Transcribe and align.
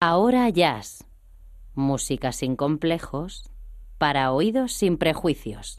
Ahora 0.00 0.48
Jazz. 0.48 1.04
Música 1.74 2.30
sin 2.30 2.54
complejos 2.54 3.50
para 3.98 4.30
oídos 4.30 4.72
sin 4.72 4.96
prejuicios. 4.96 5.76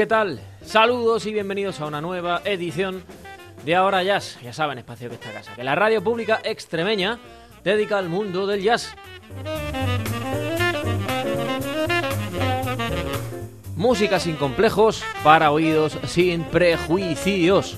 ¿Qué 0.00 0.06
tal? 0.06 0.40
Saludos 0.64 1.26
y 1.26 1.32
bienvenidos 1.34 1.78
a 1.78 1.84
una 1.84 2.00
nueva 2.00 2.40
edición 2.46 3.04
de 3.66 3.76
Ahora 3.76 4.02
Jazz. 4.02 4.38
Ya 4.42 4.54
saben, 4.54 4.78
espacio 4.78 5.10
que 5.10 5.16
está 5.16 5.30
casa, 5.30 5.54
que 5.54 5.62
la 5.62 5.74
radio 5.74 6.02
pública 6.02 6.40
extremeña 6.42 7.18
dedica 7.64 7.98
al 7.98 8.08
mundo 8.08 8.46
del 8.46 8.62
jazz. 8.62 8.94
Música 13.76 14.18
sin 14.18 14.36
complejos 14.36 15.04
para 15.22 15.50
oídos 15.50 15.98
sin 16.06 16.44
prejuicios. 16.44 17.76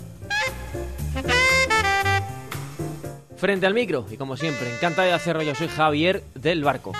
Frente 3.37 3.67
al 3.67 3.75
micro, 3.75 4.07
y 4.09 4.17
como 4.17 4.37
siempre, 4.37 4.73
encantado 4.73 5.09
de 5.09 5.15
hacerlo, 5.15 5.43
yo 5.43 5.57
soy 5.57 5.67
Javier 5.67 6.23
del 6.37 6.63
Barco. 6.63 6.93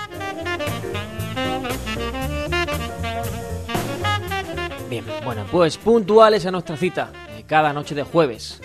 Bien, 4.93 5.07
bueno, 5.25 5.47
pues 5.51 5.79
puntuales 5.79 6.45
a 6.45 6.51
nuestra 6.51 6.77
cita, 6.77 7.11
eh, 7.31 7.45
cada 7.47 7.73
noche 7.73 7.95
de 7.95 8.03
jueves. 8.03 8.61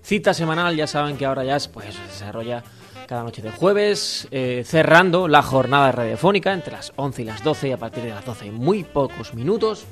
Cita 0.00 0.32
semanal, 0.32 0.76
ya 0.76 0.86
saben 0.86 1.16
que 1.16 1.26
ahora 1.26 1.42
ya 1.42 1.56
es, 1.56 1.66
pues, 1.66 1.92
se 1.92 2.02
desarrolla 2.02 2.62
cada 3.08 3.24
noche 3.24 3.42
de 3.42 3.50
jueves, 3.50 4.28
eh, 4.30 4.62
cerrando 4.64 5.26
la 5.26 5.42
jornada 5.42 5.90
radiofónica 5.90 6.52
entre 6.52 6.74
las 6.74 6.92
11 6.94 7.22
y 7.22 7.24
las 7.24 7.42
12 7.42 7.66
y 7.66 7.72
a 7.72 7.78
partir 7.78 8.04
de 8.04 8.10
las 8.10 8.24
12 8.24 8.46
en 8.46 8.54
muy 8.54 8.84
pocos 8.84 9.34
minutos. 9.34 9.86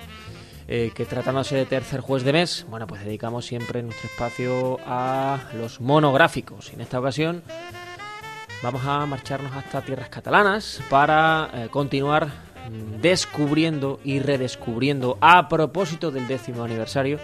eh, 0.67 0.91
que 0.93 1.05
tratándose 1.05 1.55
de 1.55 1.65
tercer 1.65 2.01
jueves 2.01 2.25
de 2.25 2.33
mes, 2.33 2.65
bueno, 2.69 2.87
pues 2.87 3.03
dedicamos 3.05 3.45
siempre 3.45 3.81
nuestro 3.81 4.09
espacio 4.09 4.79
a 4.85 5.39
los 5.57 5.79
monográficos. 5.79 6.73
En 6.73 6.81
esta 6.81 6.99
ocasión 6.99 7.41
vamos 8.61 8.83
a 8.85 9.05
marcharnos 9.05 9.53
hasta 9.53 9.81
tierras 9.81 10.09
catalanas 10.09 10.81
para 10.89 11.49
eh, 11.53 11.67
continuar 11.69 12.27
mm, 12.27 13.01
descubriendo 13.01 14.01
y 14.03 14.19
redescubriendo 14.19 15.17
a 15.21 15.47
propósito 15.47 16.11
del 16.11 16.27
décimo 16.27 16.63
aniversario 16.63 17.19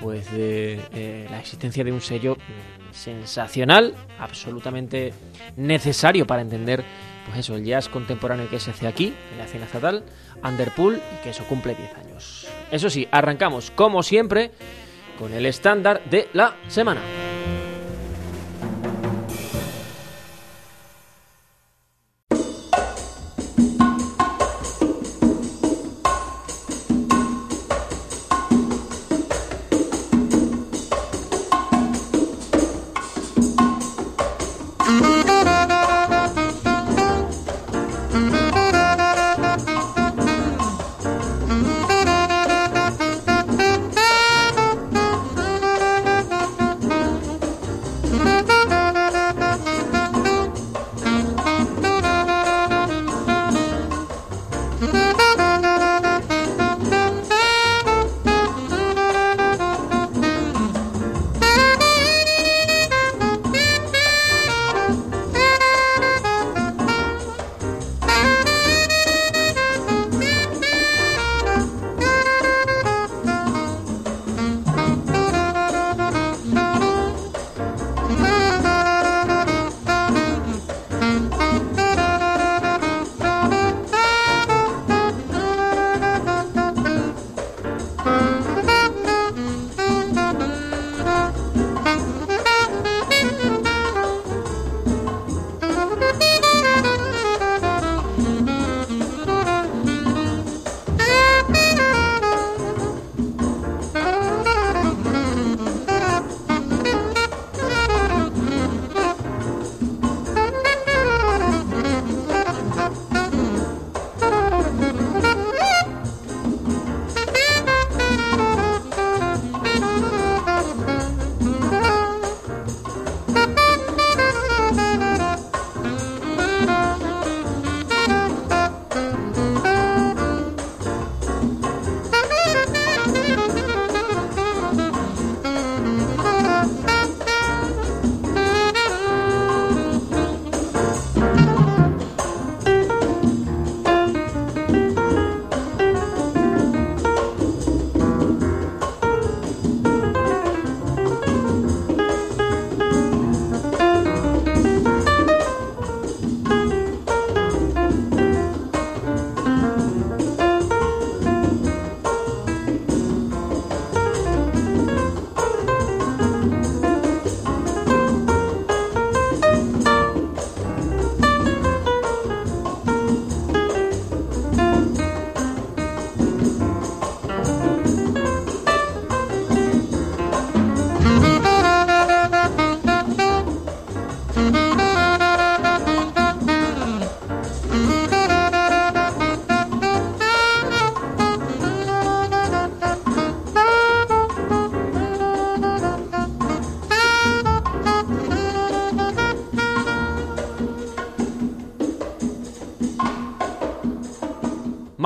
pues 0.00 0.30
de 0.30 0.78
eh, 0.92 1.26
la 1.30 1.40
existencia 1.40 1.82
de 1.82 1.92
un 1.92 2.02
sello 2.02 2.36
mm, 2.36 2.92
sensacional, 2.92 3.94
absolutamente 4.18 5.14
necesario 5.56 6.26
para 6.26 6.42
entender 6.42 6.84
pues 7.26 7.38
eso, 7.38 7.56
el 7.56 7.64
jazz 7.64 7.88
contemporáneo 7.88 8.48
que 8.48 8.60
se 8.60 8.70
hace 8.70 8.86
aquí, 8.86 9.12
en 9.32 9.38
la 9.38 9.44
escena 9.44 9.64
estatal, 9.64 10.04
Underpool, 10.44 10.96
y 10.96 11.22
que 11.22 11.30
eso 11.30 11.44
cumple 11.44 11.74
10 11.74 11.94
años. 11.96 12.35
Eso 12.70 12.90
sí, 12.90 13.06
arrancamos 13.10 13.70
como 13.70 14.02
siempre 14.02 14.50
con 15.18 15.32
el 15.32 15.46
estándar 15.46 16.02
de 16.10 16.28
la 16.32 16.56
semana. 16.68 17.00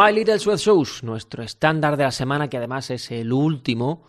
My 0.02 0.14
Little 0.14 0.38
Sweat 0.38 0.60
Shows, 0.60 1.02
nuestro 1.02 1.42
estándar 1.42 1.98
de 1.98 2.04
la 2.04 2.10
semana, 2.10 2.48
que 2.48 2.56
además 2.56 2.88
es 2.88 3.10
el 3.10 3.34
último 3.34 4.08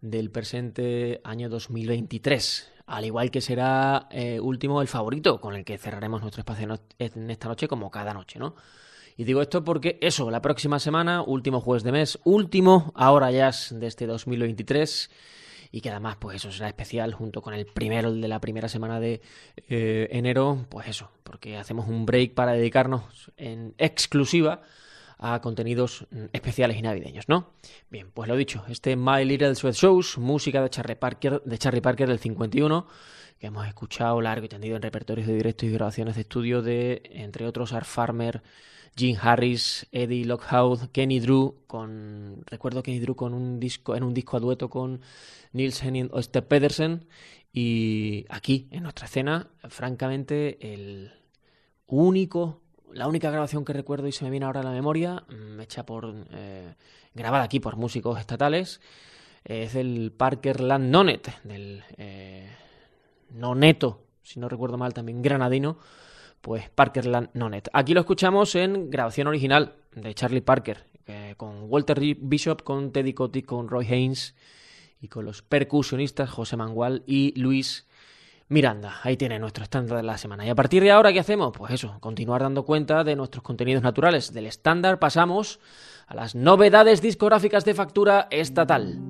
del 0.00 0.30
presente 0.30 1.20
año 1.24 1.48
2023. 1.48 2.72
Al 2.86 3.06
igual 3.06 3.32
que 3.32 3.40
será 3.40 4.06
eh, 4.12 4.38
último 4.38 4.80
el 4.82 4.86
favorito, 4.86 5.40
con 5.40 5.56
el 5.56 5.64
que 5.64 5.78
cerraremos 5.78 6.20
nuestro 6.20 6.42
espacio 6.42 6.78
en 7.00 7.28
esta 7.28 7.48
noche, 7.48 7.66
como 7.66 7.90
cada 7.90 8.14
noche, 8.14 8.38
¿no? 8.38 8.54
Y 9.16 9.24
digo 9.24 9.42
esto 9.42 9.64
porque 9.64 9.98
eso, 10.00 10.30
la 10.30 10.40
próxima 10.40 10.78
semana, 10.78 11.22
último 11.22 11.60
jueves 11.60 11.82
de 11.82 11.90
mes, 11.90 12.20
último 12.22 12.92
ahora 12.94 13.32
ya 13.32 13.50
de 13.72 13.86
este 13.88 14.06
2023 14.06 15.10
y 15.72 15.80
que 15.80 15.90
además 15.90 16.18
pues 16.20 16.36
eso 16.36 16.52
será 16.52 16.68
especial 16.68 17.12
junto 17.14 17.42
con 17.42 17.52
el 17.52 17.66
primero 17.66 18.12
de 18.12 18.28
la 18.28 18.40
primera 18.40 18.68
semana 18.68 19.00
de 19.00 19.20
eh, 19.68 20.06
enero 20.12 20.66
pues 20.68 20.86
eso 20.86 21.10
porque 21.24 21.56
hacemos 21.56 21.88
un 21.88 22.06
break 22.06 22.34
para 22.34 22.52
dedicarnos 22.52 23.32
en 23.36 23.74
exclusiva 23.76 24.62
a 25.18 25.40
contenidos 25.40 26.06
mm, 26.10 26.24
especiales 26.32 26.76
y 26.76 26.82
navideños, 26.82 27.28
¿no? 27.28 27.54
Bien, 27.90 28.10
pues 28.12 28.28
lo 28.28 28.36
dicho, 28.36 28.64
este 28.68 28.96
My 28.96 29.24
Little 29.24 29.54
Sweat 29.54 29.74
Shows, 29.74 30.18
música 30.18 30.62
de 30.62 30.70
Charlie 30.70 30.96
Parker, 30.96 31.42
de 31.44 31.58
Charlie 31.58 31.80
Parker 31.80 32.08
del 32.08 32.18
51, 32.18 32.86
que 33.38 33.46
hemos 33.46 33.66
escuchado 33.66 34.20
largo 34.20 34.46
y 34.46 34.48
tendido 34.48 34.76
en 34.76 34.82
repertorios 34.82 35.26
de 35.26 35.34
directo 35.34 35.66
y 35.66 35.70
grabaciones 35.70 36.14
de 36.14 36.22
estudio 36.22 36.62
de, 36.62 37.02
entre 37.12 37.46
otros, 37.46 37.72
Art 37.72 37.86
Farmer, 37.86 38.42
Gene 38.96 39.18
Harris, 39.20 39.86
Eddie 39.92 40.24
Lockwood, 40.24 40.88
Kenny 40.90 41.20
Drew, 41.20 41.62
con 41.66 42.42
recuerdo 42.46 42.82
Kenny 42.82 42.98
Drew 42.98 43.14
con 43.14 43.34
un 43.34 43.60
disco 43.60 43.94
en 43.94 44.02
un 44.02 44.14
disco 44.14 44.38
a 44.38 44.40
dueto 44.40 44.70
con 44.70 45.02
Nils 45.52 45.82
Henning 45.82 46.08
o 46.12 46.22
Step 46.22 46.48
Pedersen 46.48 47.06
y 47.52 48.24
aquí 48.28 48.68
en 48.70 48.82
nuestra 48.82 49.06
escena, 49.06 49.50
francamente 49.68 50.72
el 50.72 51.12
único 51.86 52.62
la 52.92 53.08
única 53.08 53.30
grabación 53.30 53.64
que 53.64 53.72
recuerdo 53.72 54.06
y 54.06 54.12
se 54.12 54.24
me 54.24 54.30
viene 54.30 54.46
ahora 54.46 54.60
a 54.60 54.64
la 54.64 54.70
memoria, 54.70 55.24
mm, 55.28 55.60
hecha 55.60 55.84
por 55.84 56.14
eh, 56.32 56.74
grabada 57.14 57.44
aquí 57.44 57.60
por 57.60 57.76
músicos 57.76 58.18
estatales, 58.18 58.80
es 59.44 59.74
el 59.74 60.12
Parker 60.12 60.60
Land 60.60 60.90
Nonet, 60.90 61.42
del 61.44 61.84
eh, 61.96 62.50
Noneto, 63.30 64.02
si 64.22 64.40
no 64.40 64.48
recuerdo 64.48 64.76
mal, 64.76 64.92
también 64.92 65.22
granadino, 65.22 65.78
pues 66.40 66.68
Parkerland 66.70 67.30
Nonet. 67.34 67.68
Aquí 67.72 67.94
lo 67.94 68.00
escuchamos 68.00 68.54
en 68.54 68.90
grabación 68.90 69.28
original 69.28 69.74
de 69.94 70.14
Charlie 70.14 70.40
Parker, 70.42 70.84
eh, 71.06 71.34
con 71.36 71.70
Walter 71.70 72.00
Bishop, 72.00 72.62
con 72.62 72.92
Teddy 72.92 73.14
Kotick, 73.14 73.46
con 73.46 73.68
Roy 73.68 73.86
Haynes 73.86 74.34
y 75.00 75.08
con 75.08 75.24
los 75.24 75.42
percusionistas 75.42 76.30
José 76.30 76.56
Mangual 76.56 77.04
y 77.06 77.32
Luis 77.40 77.86
Miranda. 78.48 79.00
Ahí 79.02 79.16
tiene 79.16 79.38
nuestro 79.38 79.64
estándar 79.64 79.96
de 79.96 80.02
la 80.02 80.18
semana. 80.18 80.46
Y 80.46 80.50
a 80.50 80.54
partir 80.54 80.82
de 80.82 80.92
ahora, 80.92 81.12
¿qué 81.12 81.20
hacemos? 81.20 81.52
Pues 81.56 81.72
eso, 81.72 81.96
continuar 82.00 82.42
dando 82.42 82.64
cuenta 82.64 83.02
de 83.02 83.16
nuestros 83.16 83.42
contenidos 83.42 83.82
naturales. 83.82 84.32
Del 84.32 84.46
estándar 84.46 84.98
pasamos 84.98 85.58
a 86.06 86.14
las 86.14 86.34
novedades 86.34 87.02
discográficas 87.02 87.64
de 87.64 87.74
factura 87.74 88.28
estatal. 88.30 89.00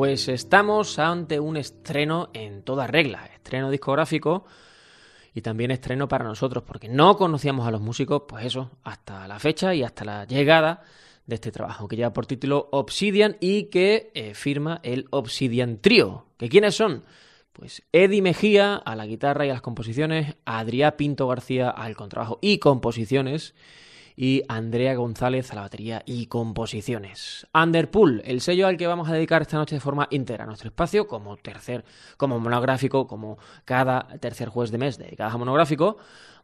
Pues 0.00 0.28
estamos 0.28 0.98
ante 0.98 1.38
un 1.38 1.58
estreno 1.58 2.30
en 2.32 2.62
toda 2.62 2.86
regla, 2.86 3.26
estreno 3.34 3.70
discográfico 3.70 4.46
y 5.34 5.42
también 5.42 5.72
estreno 5.72 6.08
para 6.08 6.24
nosotros, 6.24 6.64
porque 6.66 6.88
no 6.88 7.18
conocíamos 7.18 7.68
a 7.68 7.70
los 7.70 7.82
músicos, 7.82 8.22
pues 8.26 8.46
eso, 8.46 8.70
hasta 8.82 9.28
la 9.28 9.38
fecha 9.38 9.74
y 9.74 9.82
hasta 9.82 10.06
la 10.06 10.24
llegada 10.24 10.84
de 11.26 11.34
este 11.34 11.52
trabajo, 11.52 11.86
que 11.86 11.96
lleva 11.96 12.14
por 12.14 12.24
título 12.24 12.70
Obsidian 12.72 13.36
y 13.40 13.64
que 13.64 14.10
eh, 14.14 14.32
firma 14.32 14.80
el 14.84 15.06
Obsidian 15.10 15.82
Trio. 15.82 16.28
¿Que 16.38 16.48
quiénes 16.48 16.74
son? 16.74 17.04
Pues 17.52 17.82
Eddie 17.92 18.22
Mejía 18.22 18.76
a 18.76 18.96
la 18.96 19.04
guitarra 19.04 19.44
y 19.44 19.50
a 19.50 19.52
las 19.52 19.60
composiciones, 19.60 20.34
Adrián 20.46 20.94
Pinto 20.96 21.28
García 21.28 21.68
al 21.68 21.94
contrabajo 21.94 22.38
y 22.40 22.56
composiciones, 22.56 23.54
y 24.16 24.42
Andrea 24.48 24.94
González 24.94 25.50
a 25.52 25.54
la 25.54 25.62
batería 25.62 26.02
y 26.06 26.26
composiciones. 26.26 27.46
Underpool, 27.54 28.22
el 28.24 28.40
sello 28.40 28.66
al 28.66 28.76
que 28.76 28.86
vamos 28.86 29.08
a 29.08 29.12
dedicar 29.12 29.42
esta 29.42 29.56
noche 29.56 29.76
de 29.76 29.80
forma 29.80 30.08
íntegra 30.10 30.46
nuestro 30.46 30.68
espacio, 30.68 31.06
como 31.06 31.36
tercer, 31.36 31.84
como 32.16 32.38
monográfico, 32.38 33.06
como 33.06 33.38
cada 33.64 34.08
tercer 34.20 34.48
jueves 34.48 34.70
de 34.70 34.78
mes 34.78 34.98
dedicado 34.98 35.30
a 35.30 35.38
monográfico. 35.38 35.96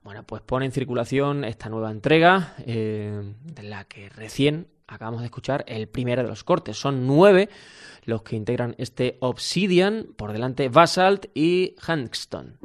Bueno, 0.02 0.23
pues 0.23 0.42
pone 0.42 0.66
en 0.66 0.73
circulación 0.73 1.44
esta 1.44 1.68
nueva 1.68 1.90
entrega, 1.90 2.54
eh, 2.64 3.35
de 3.42 3.62
la 3.62 3.85
que 3.85 4.08
recién 4.08 4.68
acabamos 4.87 5.20
de 5.20 5.26
escuchar 5.26 5.64
el 5.66 5.88
primero 5.88 6.23
de 6.23 6.28
los 6.28 6.44
cortes. 6.44 6.76
Son 6.78 7.06
nueve 7.06 7.49
los 8.04 8.23
que 8.23 8.37
integran 8.37 8.75
este 8.78 9.16
Obsidian, 9.20 10.06
por 10.16 10.32
delante 10.32 10.68
Basalt 10.68 11.26
y 11.35 11.75
Hangston. 11.85 12.58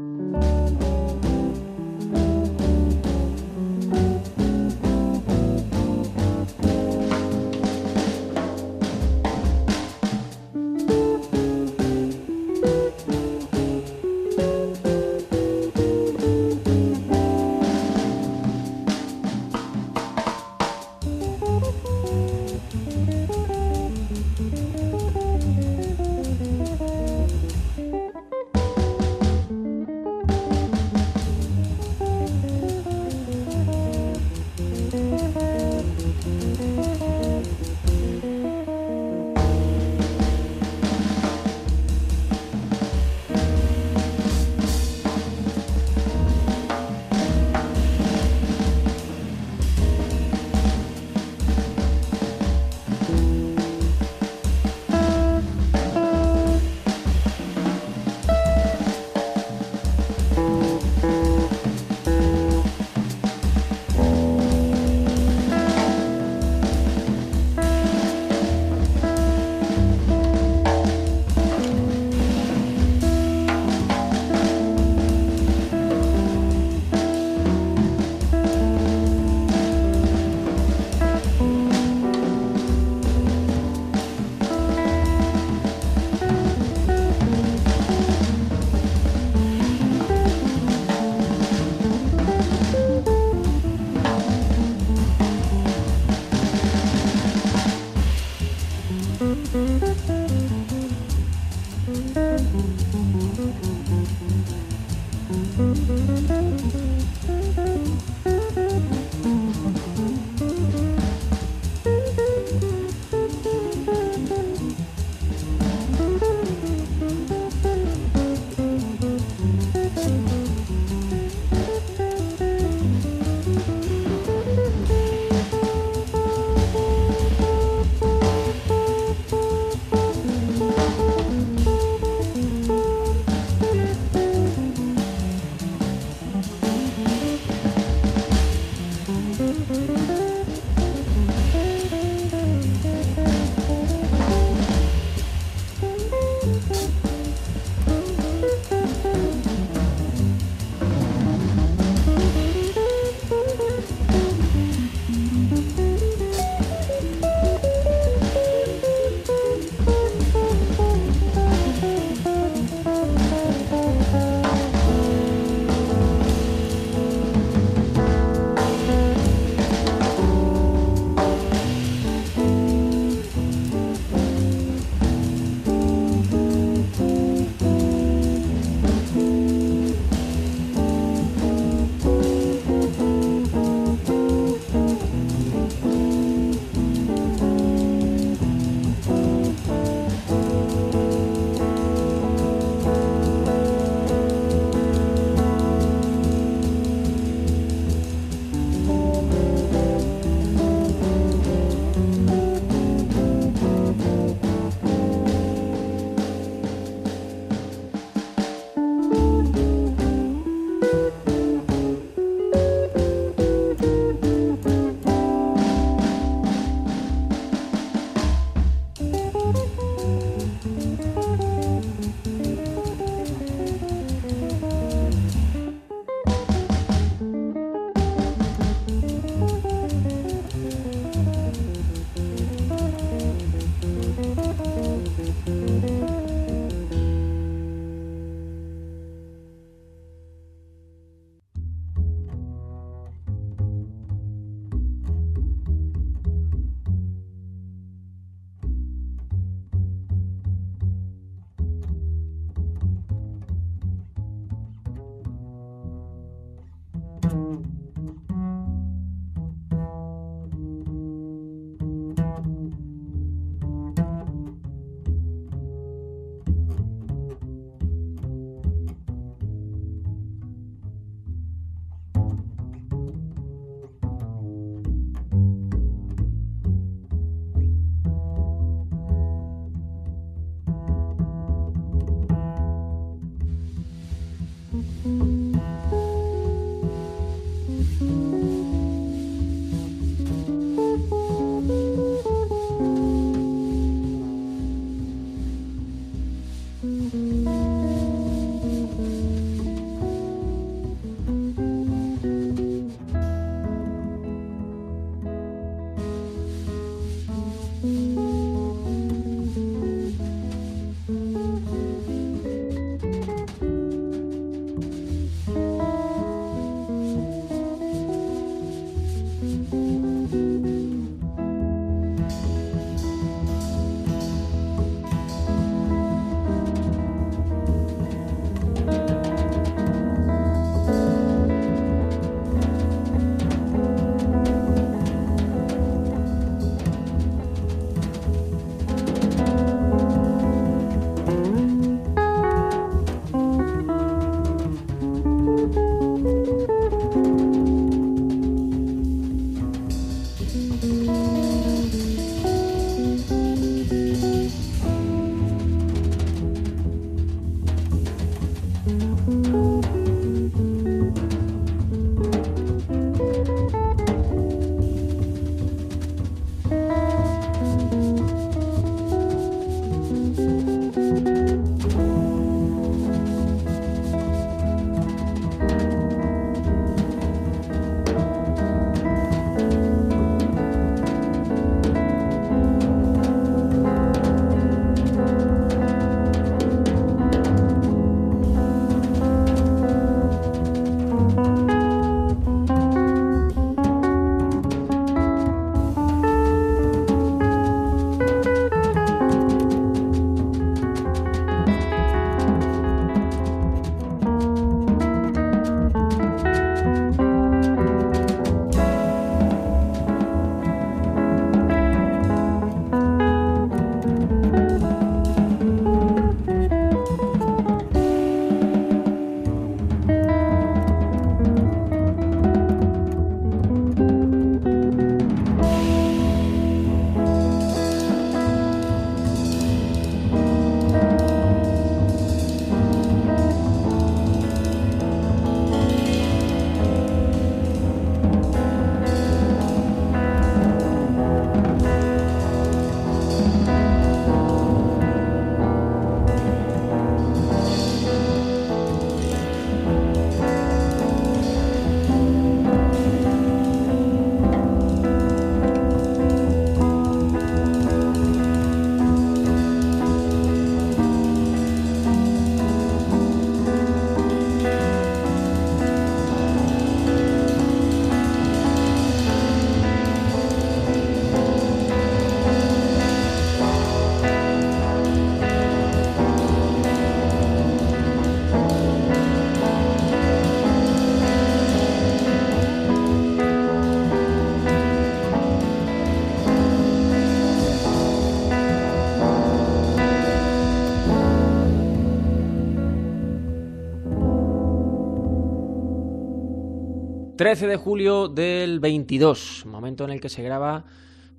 13 497.41 497.65
de 497.65 497.75
julio 497.75 498.27
del 498.27 498.79
22, 498.79 499.65
momento 499.65 500.03
en 500.03 500.11
el 500.11 500.21
que 500.21 500.29
se 500.29 500.43
graba 500.43 500.85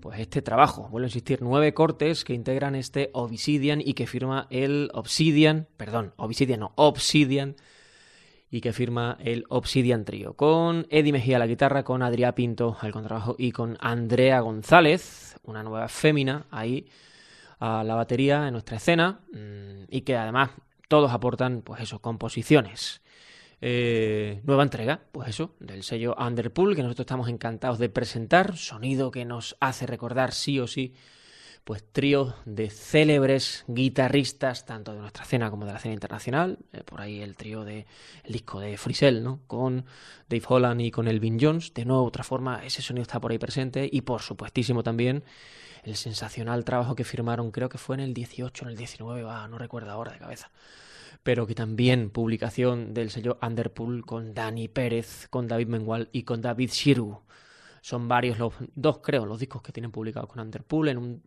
pues 0.01 0.19
este 0.19 0.43
trabajo. 0.43 0.89
Vuelvo 0.89 1.05
a 1.05 1.07
insistir, 1.07 1.39
nueve 1.43 1.75
cortes 1.75 2.25
que 2.25 2.35
integran 2.35 2.75
este 2.75 3.11
Obsidian 3.13 3.81
y 3.81 3.95
que 3.95 4.09
firma 4.09 4.49
el 4.51 4.91
Obsidian, 4.95 5.69
perdón, 5.77 6.13
Obsidian 6.17 6.59
no, 6.59 6.73
Obsidian 6.75 7.55
y 8.51 8.61
que 8.63 8.73
firma 8.73 9.17
el 9.21 9.45
Obsidian 9.49 10.05
Trio, 10.05 10.35
con 10.35 10.89
Eddie 10.91 11.13
Mejía 11.13 11.37
a 11.37 11.39
la 11.39 11.47
guitarra, 11.47 11.85
con 11.85 12.03
Adrià 12.03 12.35
Pinto 12.35 12.77
al 12.81 12.91
contrabajo 12.91 13.37
y 13.39 13.53
con 13.53 13.79
Andrea 13.79 14.41
González, 14.41 15.37
una 15.45 15.63
nueva 15.63 15.87
fémina 15.87 16.47
ahí 16.51 16.89
a 17.61 17.85
la 17.85 17.95
batería 17.95 18.49
en 18.49 18.55
nuestra 18.55 18.79
escena 18.79 19.21
mm, 19.33 19.85
y 19.89 20.01
que 20.01 20.17
además 20.17 20.51
todos 20.89 21.13
aportan 21.13 21.63
pues 21.63 21.95
composiciones. 22.01 23.02
Eh, 23.65 24.41
nueva 24.43 24.65
entrega, 24.65 25.03
pues 25.13 25.29
eso, 25.29 25.55
del 25.61 25.85
sello 25.85 26.17
Underpool, 26.19 26.75
que 26.75 26.83
nosotros 26.83 27.05
estamos 27.05 27.29
encantados 27.29 27.79
de 27.79 27.89
presentar, 27.89 28.57
sonido 28.57 29.13
que 29.13 29.25
nos 29.25 29.57
hace 29.61 29.87
recordar 29.87 30.33
sí 30.33 30.59
o 30.59 30.67
sí 30.67 30.95
pues 31.63 31.85
trío 31.93 32.35
de 32.45 32.71
célebres 32.71 33.65
guitarristas, 33.69 34.67
tanto 34.67 34.95
de 34.95 34.99
nuestra 34.99 35.23
escena 35.23 35.49
como 35.49 35.65
de 35.65 35.71
la 35.71 35.79
escena 35.79 35.95
internacional. 35.95 36.59
Eh, 36.73 36.83
por 36.85 37.01
ahí 37.01 37.21
el 37.21 37.37
trío 37.37 37.65
de 37.65 37.87
el 38.25 38.33
disco 38.33 38.59
de 38.59 38.77
Frisell, 38.77 39.23
¿no? 39.23 39.39
Con 39.47 39.85
Dave 40.29 40.43
Holland 40.45 40.81
y 40.81 40.91
con 40.91 41.07
Elvin 41.07 41.39
Jones. 41.41 41.73
De 41.73 41.85
nuevo, 41.85 42.03
otra 42.03 42.25
forma, 42.25 42.65
ese 42.65 42.83
sonido 42.83 43.03
está 43.03 43.21
por 43.21 43.31
ahí 43.31 43.39
presente. 43.39 43.89
Y 43.91 44.01
por 44.01 44.23
supuestísimo 44.23 44.83
también 44.83 45.23
el 45.85 45.95
sensacional 45.95 46.65
trabajo 46.65 46.97
que 46.97 47.05
firmaron, 47.05 47.53
creo 47.53 47.69
que 47.69 47.79
fue 47.79 47.95
en 47.95 48.01
el 48.01 48.13
18, 48.13 48.65
en 48.65 48.71
el 48.73 48.77
19, 48.77 49.23
va, 49.23 49.47
no 49.47 49.57
recuerdo 49.57 49.93
ahora 49.93 50.13
de 50.13 50.19
cabeza 50.19 50.51
pero 51.23 51.47
que 51.47 51.55
también 51.55 52.11
publicación 52.11 52.95
del 52.95 53.11
sello 53.11 53.39
Underpool 53.43 54.05
con 54.05 54.35
Dani 54.35 54.69
Pérez, 54.69 55.29
con 55.29 55.47
David 55.47 55.69
Mengual 55.69 56.09
y 56.13 56.25
con 56.25 56.41
David 56.41 56.71
Shiru. 56.71 57.23
Son 57.81 58.09
varios 58.09 58.39
los 58.39 58.55
dos, 58.75 58.99
creo, 58.99 59.27
los 59.27 59.39
discos 59.41 59.63
que 59.63 59.73
tienen 59.73 59.91
publicados 59.91 60.31
con 60.31 60.41
Underpool 60.41 60.89
en 60.89 60.99
un 60.99 61.23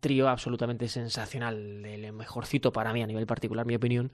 trío 0.00 0.28
absolutamente 0.28 0.88
sensacional, 0.88 1.84
el 1.84 2.12
mejorcito 2.12 2.72
para 2.72 2.92
mí 2.92 3.02
a 3.02 3.06
nivel 3.06 3.26
particular, 3.26 3.66
mi 3.66 3.74
opinión, 3.74 4.12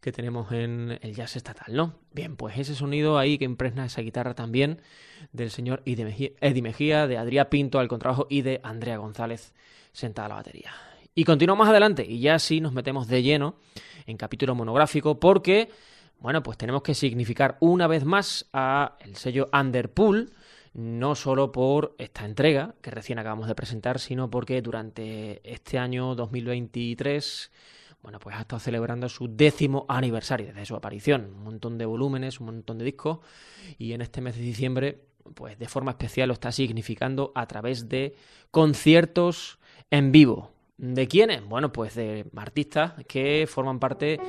que 0.00 0.12
tenemos 0.12 0.52
en 0.52 0.98
el 1.02 1.14
jazz 1.14 1.36
estatal, 1.36 1.74
¿no? 1.74 1.94
Bien, 2.12 2.36
pues 2.36 2.56
ese 2.58 2.74
sonido 2.74 3.18
ahí 3.18 3.36
que 3.36 3.44
impregna 3.44 3.86
esa 3.86 4.00
guitarra 4.00 4.34
también 4.34 4.80
del 5.32 5.50
señor 5.50 5.82
Eddie 5.86 6.62
Mejía, 6.62 7.06
de 7.06 7.18
Adrià 7.18 7.48
Pinto 7.48 7.78
al 7.78 7.88
contrabajo 7.88 8.26
y 8.30 8.42
de 8.42 8.60
Andrea 8.62 8.98
González 8.98 9.54
sentada 9.92 10.26
a 10.26 10.28
la 10.28 10.34
batería. 10.36 10.72
Y 11.18 11.24
continuamos 11.24 11.64
más 11.64 11.70
adelante 11.70 12.06
y 12.08 12.20
ya 12.20 12.38
sí 12.38 12.60
nos 12.60 12.72
metemos 12.72 13.08
de 13.08 13.24
lleno 13.24 13.56
en 14.06 14.16
capítulo 14.16 14.54
monográfico 14.54 15.18
porque, 15.18 15.68
bueno, 16.20 16.44
pues 16.44 16.56
tenemos 16.56 16.82
que 16.82 16.94
significar 16.94 17.56
una 17.58 17.88
vez 17.88 18.04
más 18.04 18.46
a 18.52 18.96
el 19.00 19.16
sello 19.16 19.48
Underpool, 19.52 20.30
no 20.74 21.16
solo 21.16 21.50
por 21.50 21.96
esta 21.98 22.24
entrega 22.24 22.76
que 22.80 22.92
recién 22.92 23.18
acabamos 23.18 23.48
de 23.48 23.56
presentar, 23.56 23.98
sino 23.98 24.30
porque 24.30 24.62
durante 24.62 25.40
este 25.42 25.76
año 25.76 26.14
2023 26.14 27.50
bueno, 28.00 28.20
pues 28.20 28.36
ha 28.36 28.42
estado 28.42 28.60
celebrando 28.60 29.08
su 29.08 29.26
décimo 29.26 29.86
aniversario 29.88 30.46
desde 30.46 30.66
su 30.66 30.76
aparición. 30.76 31.32
Un 31.34 31.42
montón 31.42 31.78
de 31.78 31.86
volúmenes, 31.86 32.38
un 32.38 32.46
montón 32.46 32.78
de 32.78 32.84
discos. 32.84 33.18
Y 33.76 33.92
en 33.92 34.02
este 34.02 34.20
mes 34.20 34.36
de 34.36 34.42
diciembre, 34.42 35.02
pues 35.34 35.58
de 35.58 35.66
forma 35.66 35.90
especial 35.90 36.28
lo 36.28 36.34
está 36.34 36.52
significando 36.52 37.32
a 37.34 37.48
través 37.48 37.88
de 37.88 38.14
conciertos 38.52 39.58
en 39.90 40.12
vivo. 40.12 40.52
¿De 40.78 41.08
quiénes? 41.08 41.44
Bueno, 41.44 41.72
pues 41.72 41.96
de 41.96 42.24
artistas 42.36 42.92
que 43.08 43.48
forman 43.48 43.80
parte 43.80 44.20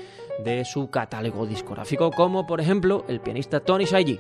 de 0.43 0.65
su 0.65 0.89
catálogo 0.89 1.45
discográfico, 1.45 2.09
como 2.09 2.47
por 2.47 2.59
ejemplo 2.59 3.05
el 3.07 3.21
pianista 3.21 3.59
Tony 3.59 3.85
Saigi. 3.85 4.19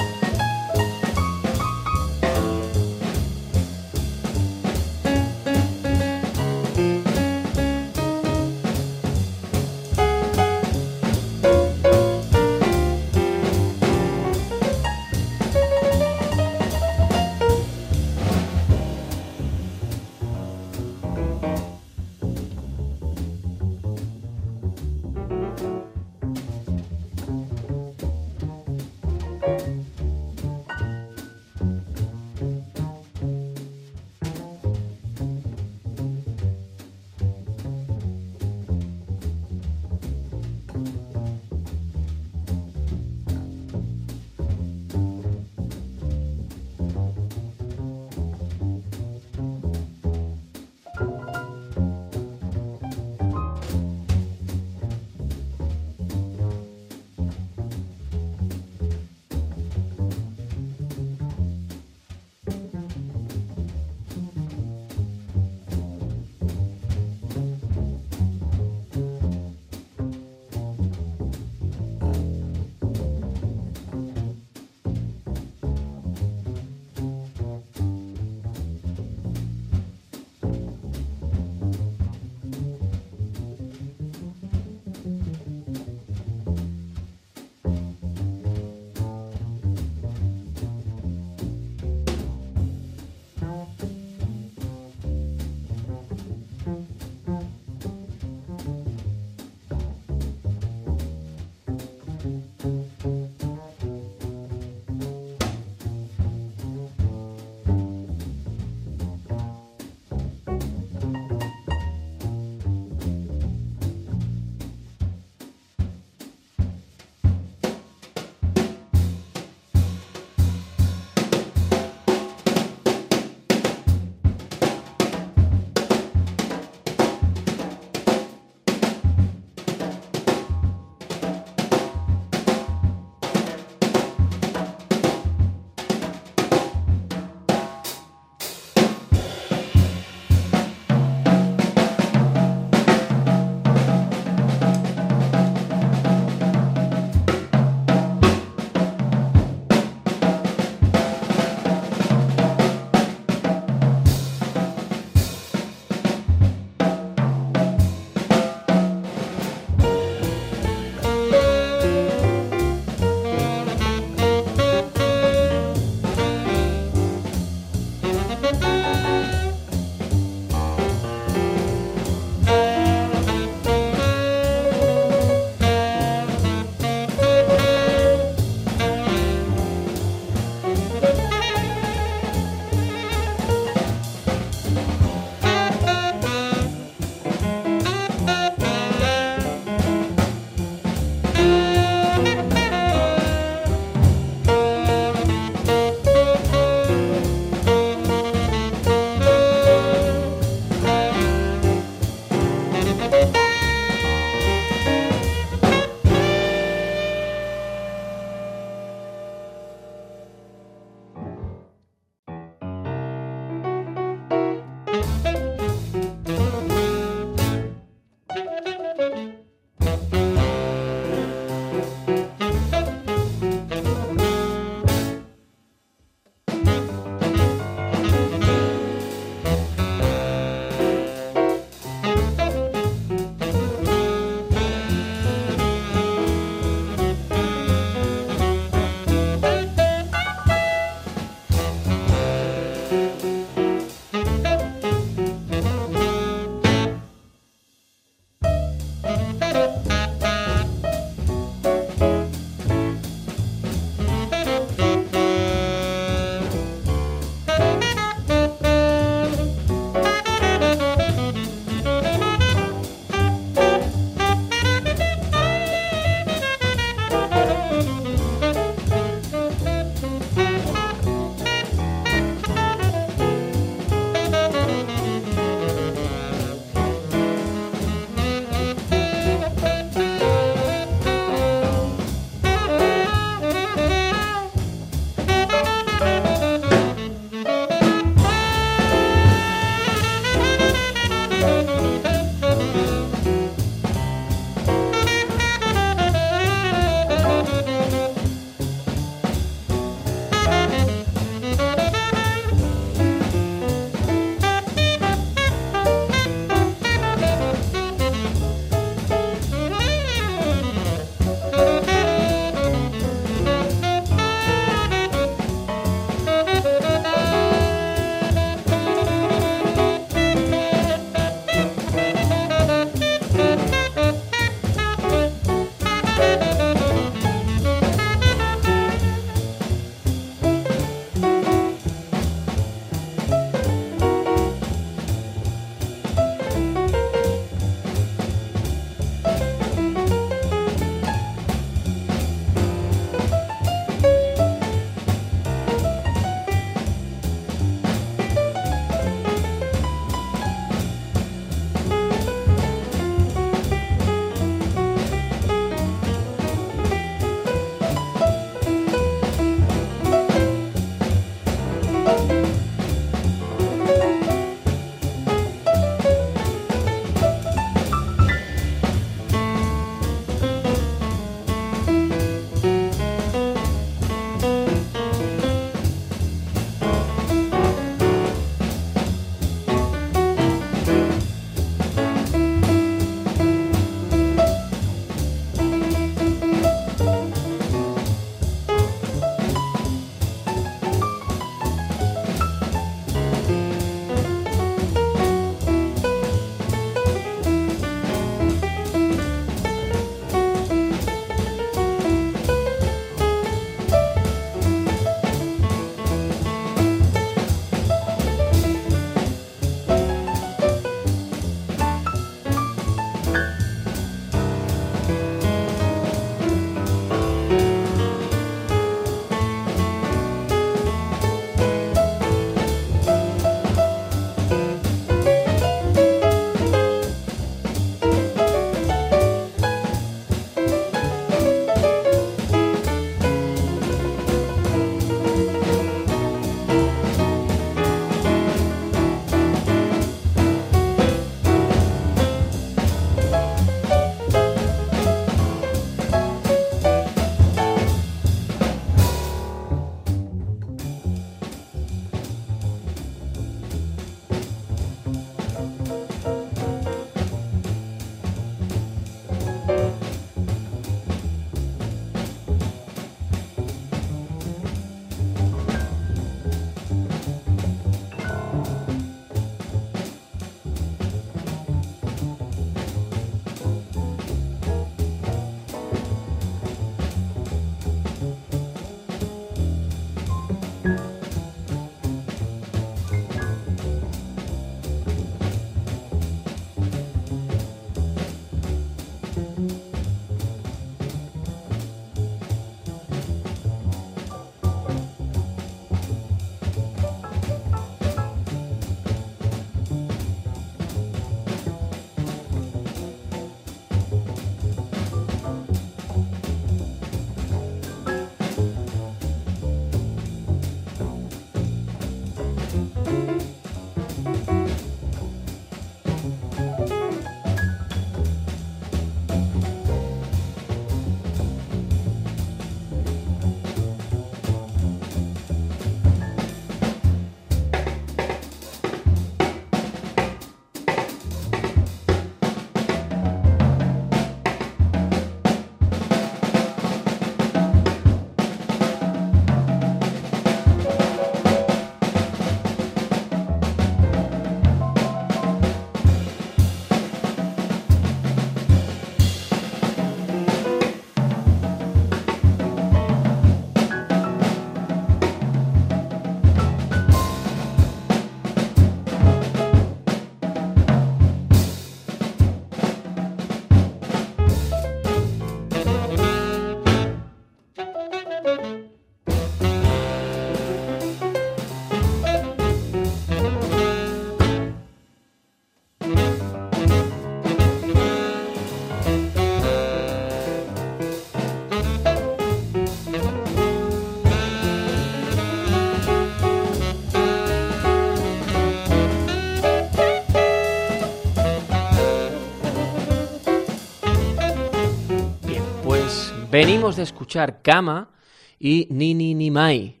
Venimos 596.58 596.96
de 596.96 597.04
escuchar 597.04 597.62
Kama 597.62 598.10
y 598.58 598.88
Nini 598.90 599.32
Ni 599.32 599.48
Mai, 599.48 600.00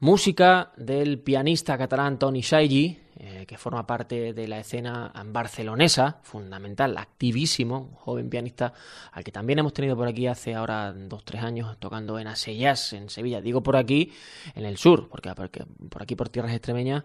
música 0.00 0.72
del 0.76 1.20
pianista 1.20 1.78
catalán 1.78 2.18
Tony 2.18 2.40
Shaigi, 2.40 2.98
eh, 3.20 3.44
que 3.46 3.56
forma 3.56 3.86
parte 3.86 4.32
de 4.32 4.48
la 4.48 4.58
escena 4.58 5.12
barcelonesa, 5.26 6.18
fundamental, 6.24 6.98
activísimo, 6.98 7.92
joven 8.00 8.28
pianista 8.28 8.72
al 9.12 9.22
que 9.22 9.30
también 9.30 9.60
hemos 9.60 9.74
tenido 9.74 9.96
por 9.96 10.08
aquí 10.08 10.26
hace 10.26 10.56
ahora 10.56 10.92
dos, 10.92 11.24
tres 11.24 11.44
años 11.44 11.78
tocando 11.78 12.18
en 12.18 12.26
Aseyas, 12.26 12.94
en 12.94 13.08
Sevilla. 13.08 13.40
Digo 13.40 13.62
por 13.62 13.76
aquí, 13.76 14.12
en 14.56 14.64
el 14.64 14.78
sur, 14.78 15.08
porque, 15.08 15.32
porque 15.36 15.64
por 15.88 16.02
aquí 16.02 16.16
por 16.16 16.28
tierras 16.30 16.50
extremeñas 16.50 17.04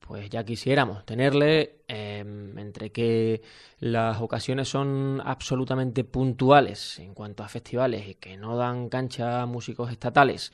pues 0.00 0.30
ya 0.30 0.44
quisiéramos 0.44 1.04
tenerle 1.04 1.80
em, 1.88 2.56
entre 2.58 2.92
que 2.92 3.42
las 3.80 4.20
ocasiones 4.20 4.68
son 4.68 5.20
absolutamente 5.24 6.04
puntuales 6.04 6.98
en 6.98 7.14
cuanto 7.14 7.42
a 7.42 7.48
festivales 7.48 8.08
y 8.08 8.14
que 8.14 8.36
no 8.36 8.56
dan 8.56 8.88
cancha 8.88 9.42
a 9.42 9.46
músicos 9.46 9.90
estatales 9.90 10.52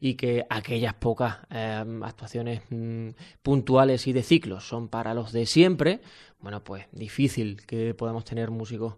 y 0.00 0.14
que 0.14 0.46
aquellas 0.48 0.94
pocas 0.94 1.38
em, 1.50 2.02
actuaciones 2.02 2.62
mm, 2.70 3.10
puntuales 3.42 4.06
y 4.06 4.12
de 4.12 4.22
ciclos 4.22 4.66
son 4.66 4.88
para 4.88 5.14
los 5.14 5.32
de 5.32 5.46
siempre, 5.46 6.00
bueno, 6.40 6.62
pues 6.62 6.86
difícil 6.92 7.64
que 7.66 7.94
podamos 7.94 8.24
tener 8.24 8.50
músicos 8.50 8.94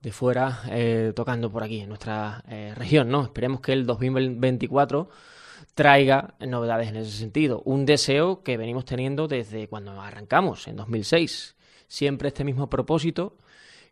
de 0.00 0.12
fuera 0.12 0.62
eh, 0.70 1.12
tocando 1.16 1.50
por 1.50 1.62
aquí 1.62 1.80
en 1.80 1.88
nuestra 1.88 2.44
eh, 2.48 2.74
región, 2.76 3.08
¿no? 3.08 3.22
Esperemos 3.24 3.60
que 3.60 3.72
el 3.72 3.86
2024 3.86 5.08
traiga 5.74 6.34
novedades 6.40 6.88
en 6.88 6.96
ese 6.96 7.10
sentido. 7.10 7.60
Un 7.64 7.84
deseo 7.84 8.42
que 8.42 8.56
venimos 8.56 8.84
teniendo 8.84 9.28
desde 9.28 9.68
cuando 9.68 10.00
arrancamos, 10.00 10.66
en 10.68 10.76
2006. 10.76 11.56
Siempre 11.86 12.28
este 12.28 12.44
mismo 12.44 12.70
propósito 12.70 13.36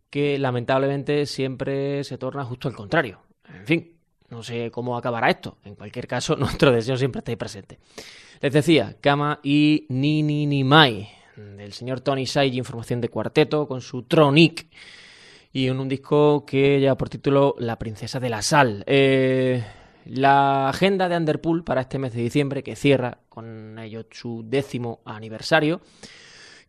que 0.09 0.39
lamentablemente 0.39 1.26
siempre 1.26 2.05
se 2.05 2.18
torna 2.18 2.45
justo 2.45 2.68
al 2.68 2.74
contrario. 2.74 3.20
En 3.49 3.66
fin, 3.66 3.93
no 4.28 4.43
sé 4.43 4.70
cómo 4.70 4.97
acabará 4.97 5.30
esto. 5.30 5.57
En 5.64 5.74
cualquier 5.74 6.07
caso, 6.07 6.37
nuestro 6.39 6.70
deseo 6.70 6.97
siempre 6.97 7.20
está 7.20 7.33
ahí 7.33 7.37
presente. 7.37 7.78
Les 8.41 8.53
decía, 8.53 8.97
Kama 9.01 9.41
y 9.43 9.87
Ni 9.89 10.22
Ni 10.22 10.47
Ni 10.47 10.64
Mai, 10.64 11.09
del 11.37 11.72
señor 11.72 12.01
Tony 12.01 12.26
Saigi, 12.26 12.59
información 12.59 13.01
de 13.01 13.09
cuarteto, 13.09 13.66
con 13.66 13.80
su 13.80 14.03
Tronic. 14.03 14.66
Y 15.53 15.68
en 15.68 15.78
un 15.78 15.89
disco 15.89 16.45
que 16.47 16.80
lleva 16.80 16.97
por 16.97 17.09
título 17.09 17.55
La 17.59 17.78
Princesa 17.78 18.20
de 18.20 18.30
la 18.30 18.43
Sal. 18.43 18.85
Eh, 18.87 19.62
la 20.05 20.68
agenda 20.68 21.09
de 21.09 21.16
Underpool 21.16 21.64
para 21.64 21.82
este 21.82 21.98
mes 21.98 22.14
de 22.14 22.22
diciembre, 22.22 22.62
que 22.62 22.76
cierra 22.76 23.18
con 23.28 23.78
ello 23.78 24.07
su 24.11 24.44
décimo 24.46 25.00
aniversario, 25.05 25.80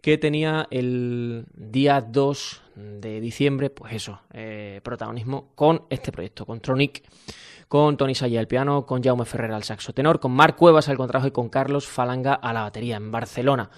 que 0.02 0.18
tenía 0.18 0.68
el 0.70 1.46
día 1.56 2.02
2 2.02 2.62
de 2.76 3.22
diciembre, 3.22 3.70
pues 3.70 3.94
eso, 3.94 4.22
eh, 4.34 4.82
protagonismo 4.84 5.52
con 5.56 5.84
este 5.90 6.12
proyecto, 6.12 6.46
con 6.46 6.60
Tronic, 6.60 7.04
con 7.74 7.98
Tony 7.98 8.14
Saya 8.14 8.40
al 8.40 8.46
piano, 8.46 8.86
con 8.86 9.02
Jaume 9.02 9.26
Ferrer 9.26 9.52
al 9.52 9.64
saxo 9.64 9.94
tenor, 9.94 10.20
con 10.20 10.32
Marc 10.32 10.56
Cuevas 10.56 10.90
al 10.90 10.96
contrabajo 10.96 11.30
y 11.30 11.32
con 11.32 11.50
Carlos 11.50 11.88
Falanga 11.88 12.36
a 12.36 12.54
la 12.54 12.62
batería 12.62 12.98
en 12.98 13.12
Barcelona. 13.12 13.72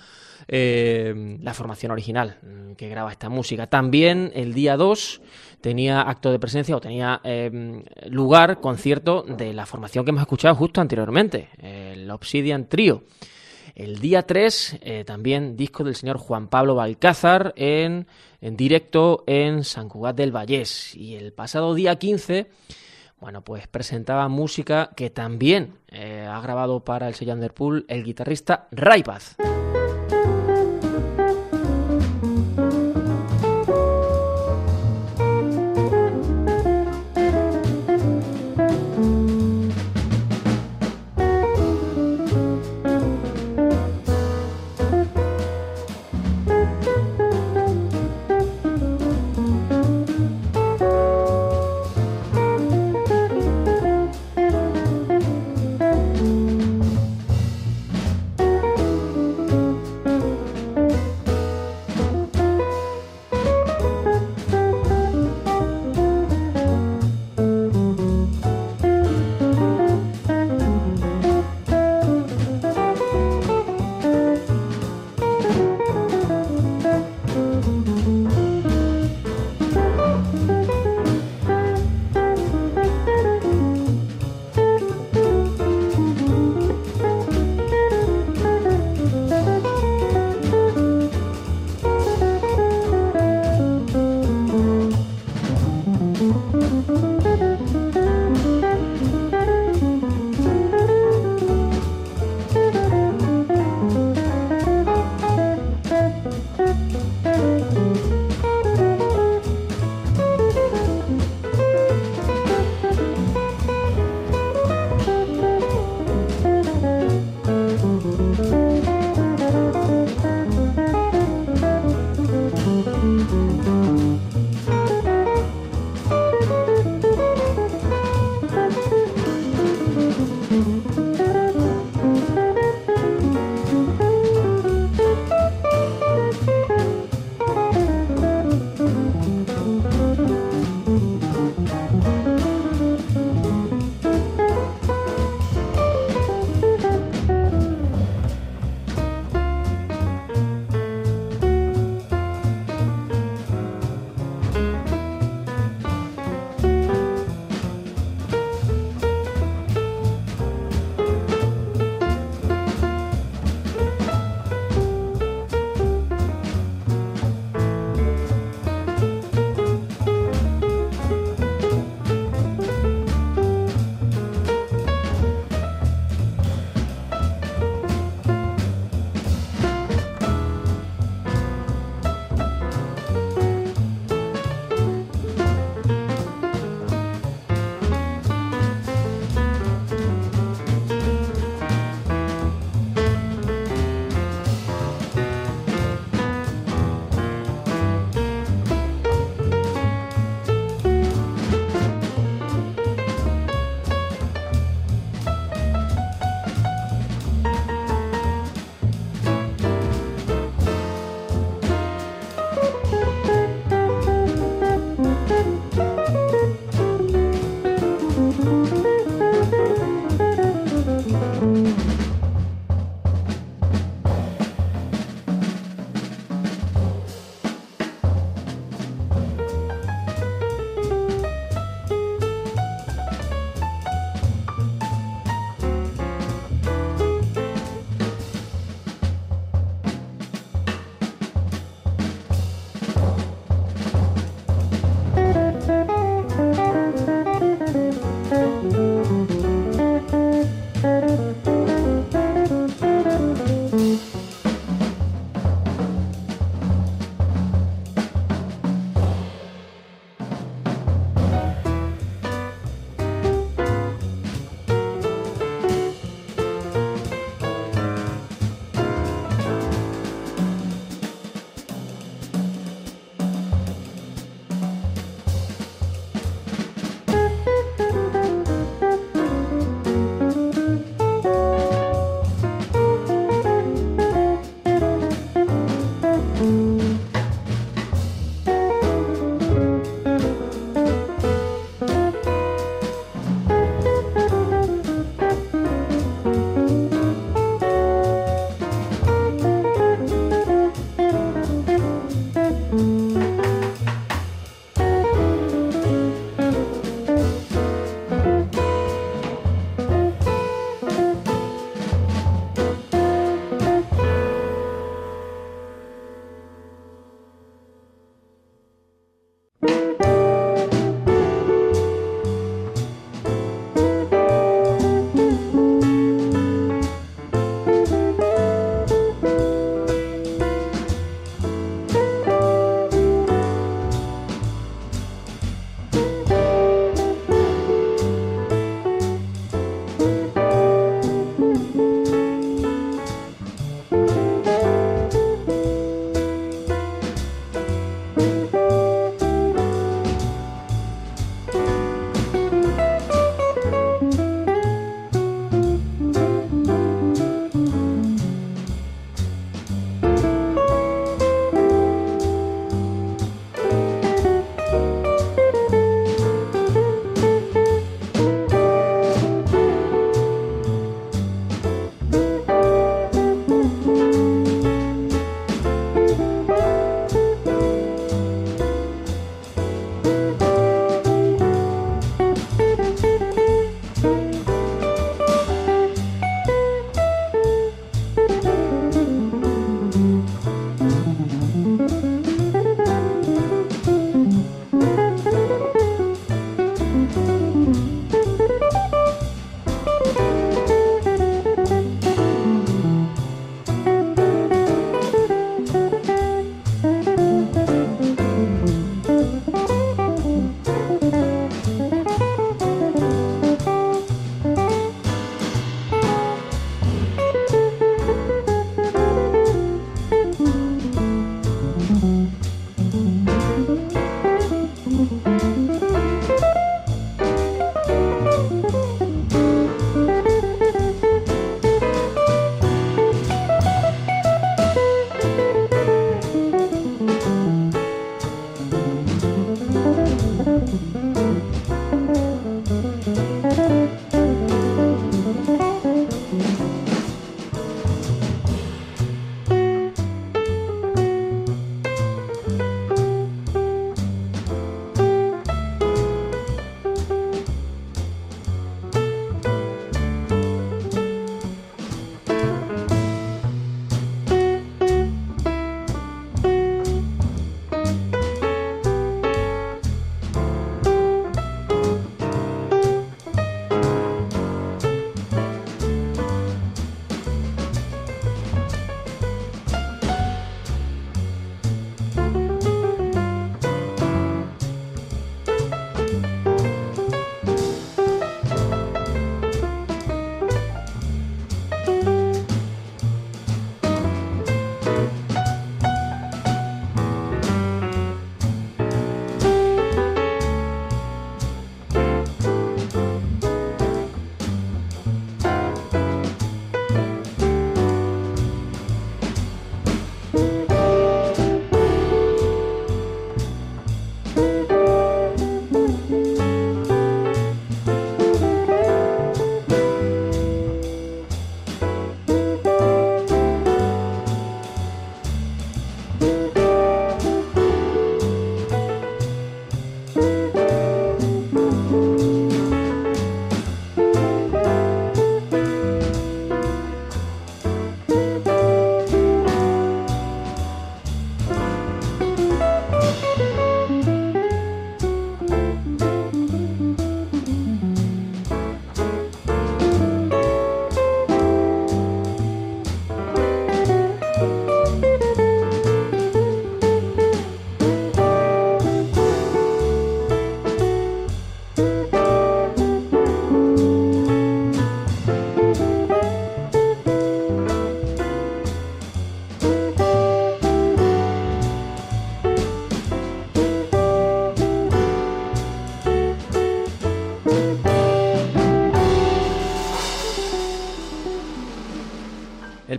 Eh, 0.50 1.38
la 1.42 1.54
formación 1.54 1.94
original 1.94 2.38
mm, 2.42 2.74
que 2.74 2.90
graba 2.90 3.10
esta 3.10 3.30
música. 3.30 3.68
También 3.68 4.34
el 4.36 4.54
día 4.54 4.76
2 4.76 5.22
tenía 5.62 6.02
acto 6.02 6.30
de 6.30 6.40
presencia 6.40 6.76
o 6.76 6.82
tenía 6.82 7.22
eh, 7.24 7.86
lugar 8.10 8.60
concierto 8.60 9.24
de 9.24 9.54
la 9.54 9.66
formación 9.66 10.04
que 10.04 10.10
hemos 10.10 10.24
escuchado 10.24 10.56
justo 10.56 10.82
anteriormente, 10.82 11.48
el 11.60 12.12
Obsidian 12.12 12.68
Trio. 12.68 13.06
El 13.76 14.00
día 14.00 14.24
3 14.24 14.80
eh, 14.82 15.04
también 15.06 15.56
disco 15.56 15.86
del 15.86 15.96
señor 15.96 16.18
Juan 16.18 16.50
Pablo 16.50 16.76
Balcázar 16.76 17.54
en, 17.56 18.08
en 18.42 18.58
directo 18.58 19.24
en 19.26 19.64
San 19.64 19.88
Cugat 19.88 20.18
del 20.18 20.36
Vallés. 20.36 20.94
Y 20.98 21.16
el 21.16 21.32
pasado 21.32 21.74
día 21.74 21.96
15 21.96 22.50
bueno, 23.20 23.44
pues 23.44 23.68
presentaba 23.68 24.28
música 24.28 24.92
que 24.96 25.10
también 25.10 25.80
ha 25.92 26.40
grabado 26.42 26.84
para 26.84 27.08
el 27.08 27.16
sello 27.16 27.34
Underpool 27.34 27.86
el 27.88 28.04
guitarrista 28.04 28.68
Raipaz. 28.72 29.38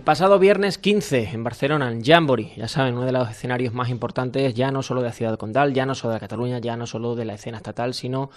Pasado 0.07 0.39
viernes 0.39 0.77
15 0.77 1.31
en 1.33 1.43
Barcelona, 1.43 1.91
en 1.91 2.01
Jamboree, 2.01 2.53
ya 2.55 2.69
saben, 2.69 2.93
uno 2.93 3.05
de 3.05 3.11
los 3.11 3.29
escenarios 3.29 3.73
más 3.73 3.89
importantes, 3.89 4.53
ya 4.53 4.71
no 4.71 4.81
solo 4.81 5.01
de 5.01 5.07
la 5.07 5.13
ciudad 5.13 5.37
Condal, 5.37 5.73
ya 5.73 5.85
no 5.85 5.95
solo 5.95 6.13
de 6.13 6.21
Cataluña, 6.21 6.59
ya 6.59 6.77
no 6.77 6.87
solo 6.87 7.13
de 7.13 7.25
la 7.25 7.33
escena 7.33 7.57
estatal, 7.57 7.93
sino 7.93 8.29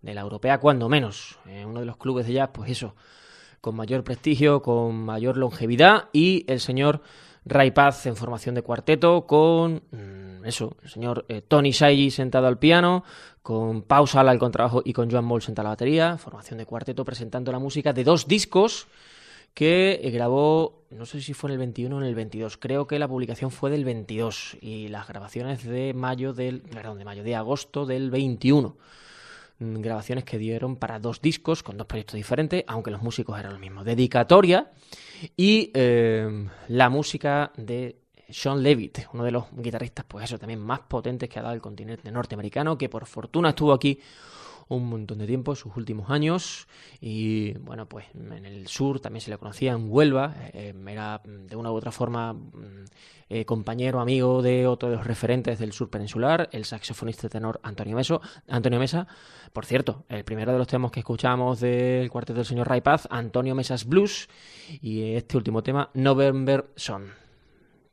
de 0.00 0.14
la 0.14 0.22
europea, 0.22 0.58
cuando 0.58 0.88
menos. 0.88 1.38
Eh, 1.46 1.64
uno 1.64 1.78
de 1.78 1.86
los 1.86 1.96
clubes 1.96 2.26
de 2.26 2.32
jazz, 2.32 2.50
pues 2.52 2.72
eso, 2.72 2.96
con 3.60 3.76
mayor 3.76 4.02
prestigio, 4.02 4.62
con 4.62 4.96
mayor 4.96 5.36
longevidad, 5.36 6.08
y 6.12 6.44
el 6.48 6.58
señor 6.58 7.02
Ray 7.44 7.70
Paz 7.70 8.04
en 8.06 8.16
formación 8.16 8.56
de 8.56 8.62
cuarteto, 8.62 9.24
con 9.24 9.84
mm, 9.92 10.44
eso, 10.44 10.76
el 10.82 10.90
señor 10.90 11.24
eh, 11.28 11.40
Tony 11.40 11.70
Shaiji 11.70 12.10
sentado 12.10 12.48
al 12.48 12.58
piano, 12.58 13.04
con 13.42 13.82
Pau 13.82 14.08
Sala 14.08 14.32
al 14.32 14.40
contrabajo 14.40 14.82
y 14.84 14.92
con 14.92 15.08
Joan 15.08 15.26
Moll 15.26 15.42
sentado 15.42 15.68
a 15.68 15.70
la 15.70 15.74
batería, 15.74 16.18
formación 16.18 16.58
de 16.58 16.66
cuarteto 16.66 17.04
presentando 17.04 17.52
la 17.52 17.60
música 17.60 17.92
de 17.92 18.02
dos 18.02 18.26
discos 18.26 18.88
que 19.54 20.00
eh, 20.02 20.10
grabó, 20.10 20.84
no 20.90 21.06
sé 21.06 21.20
si 21.20 21.34
fue 21.34 21.50
en 21.50 21.52
el 21.52 21.58
21 21.58 21.96
o 21.96 22.00
en 22.00 22.06
el 22.06 22.14
22, 22.14 22.56
creo 22.56 22.86
que 22.86 22.98
la 22.98 23.08
publicación 23.08 23.50
fue 23.50 23.70
del 23.70 23.84
22 23.84 24.56
y 24.60 24.88
las 24.88 25.06
grabaciones 25.06 25.64
de 25.64 25.94
mayo 25.94 26.32
del, 26.32 26.60
perdón, 26.62 26.98
de 26.98 27.04
mayo, 27.04 27.22
de 27.22 27.36
agosto 27.36 27.86
del 27.86 28.10
21. 28.10 28.76
Mm, 29.58 29.80
grabaciones 29.80 30.24
que 30.24 30.38
dieron 30.38 30.76
para 30.76 30.98
dos 30.98 31.20
discos 31.20 31.62
con 31.62 31.76
dos 31.76 31.86
proyectos 31.86 32.16
diferentes, 32.16 32.64
aunque 32.66 32.90
los 32.90 33.02
músicos 33.02 33.38
eran 33.38 33.52
los 33.52 33.60
mismos. 33.60 33.84
Dedicatoria 33.84 34.70
y 35.36 35.70
eh, 35.74 36.48
la 36.68 36.88
música 36.88 37.52
de 37.56 37.96
Sean 38.28 38.62
Levitt, 38.62 39.00
uno 39.12 39.24
de 39.24 39.30
los 39.30 39.44
guitarristas, 39.52 40.06
pues 40.08 40.24
eso, 40.24 40.38
también 40.38 40.60
más 40.60 40.80
potentes 40.80 41.28
que 41.28 41.38
ha 41.38 41.42
dado 41.42 41.54
el 41.54 41.60
continente 41.60 42.10
norteamericano, 42.10 42.78
que 42.78 42.88
por 42.88 43.06
fortuna 43.06 43.50
estuvo 43.50 43.72
aquí 43.72 44.00
un 44.76 44.88
montón 44.88 45.18
de 45.18 45.26
tiempo, 45.26 45.54
sus 45.54 45.76
últimos 45.76 46.10
años, 46.10 46.66
y 47.00 47.52
bueno, 47.58 47.88
pues 47.88 48.06
en 48.14 48.44
el 48.46 48.66
sur 48.68 49.00
también 49.00 49.20
se 49.20 49.30
le 49.30 49.38
conocía, 49.38 49.72
en 49.72 49.86
Huelva, 49.88 50.34
eh, 50.52 50.74
era 50.86 51.20
de 51.24 51.56
una 51.56 51.70
u 51.70 51.74
otra 51.74 51.92
forma 51.92 52.32
mm, 52.32 52.84
eh, 53.28 53.44
compañero, 53.44 54.00
amigo 54.00 54.42
de 54.42 54.66
otro 54.66 54.90
de 54.90 54.96
los 54.96 55.06
referentes 55.06 55.58
del 55.58 55.72
sur 55.72 55.88
peninsular, 55.88 56.48
el 56.52 56.64
saxofonista 56.64 57.28
tenor 57.28 57.60
Antonio, 57.62 57.96
Meso, 57.96 58.20
Antonio 58.48 58.78
Mesa. 58.78 59.06
Por 59.52 59.64
cierto, 59.64 60.04
el 60.08 60.24
primero 60.24 60.52
de 60.52 60.58
los 60.58 60.66
temas 60.66 60.90
que 60.90 61.00
escuchamos 61.00 61.60
del 61.60 62.10
cuarteto 62.10 62.38
del 62.38 62.46
señor 62.46 62.68
Ray 62.68 62.82
Paz, 62.82 63.08
Antonio 63.10 63.54
Mesas 63.54 63.86
Blues, 63.86 64.28
y 64.82 65.14
este 65.14 65.36
último 65.36 65.62
tema, 65.62 65.90
November 65.94 66.66
Son. 66.76 67.21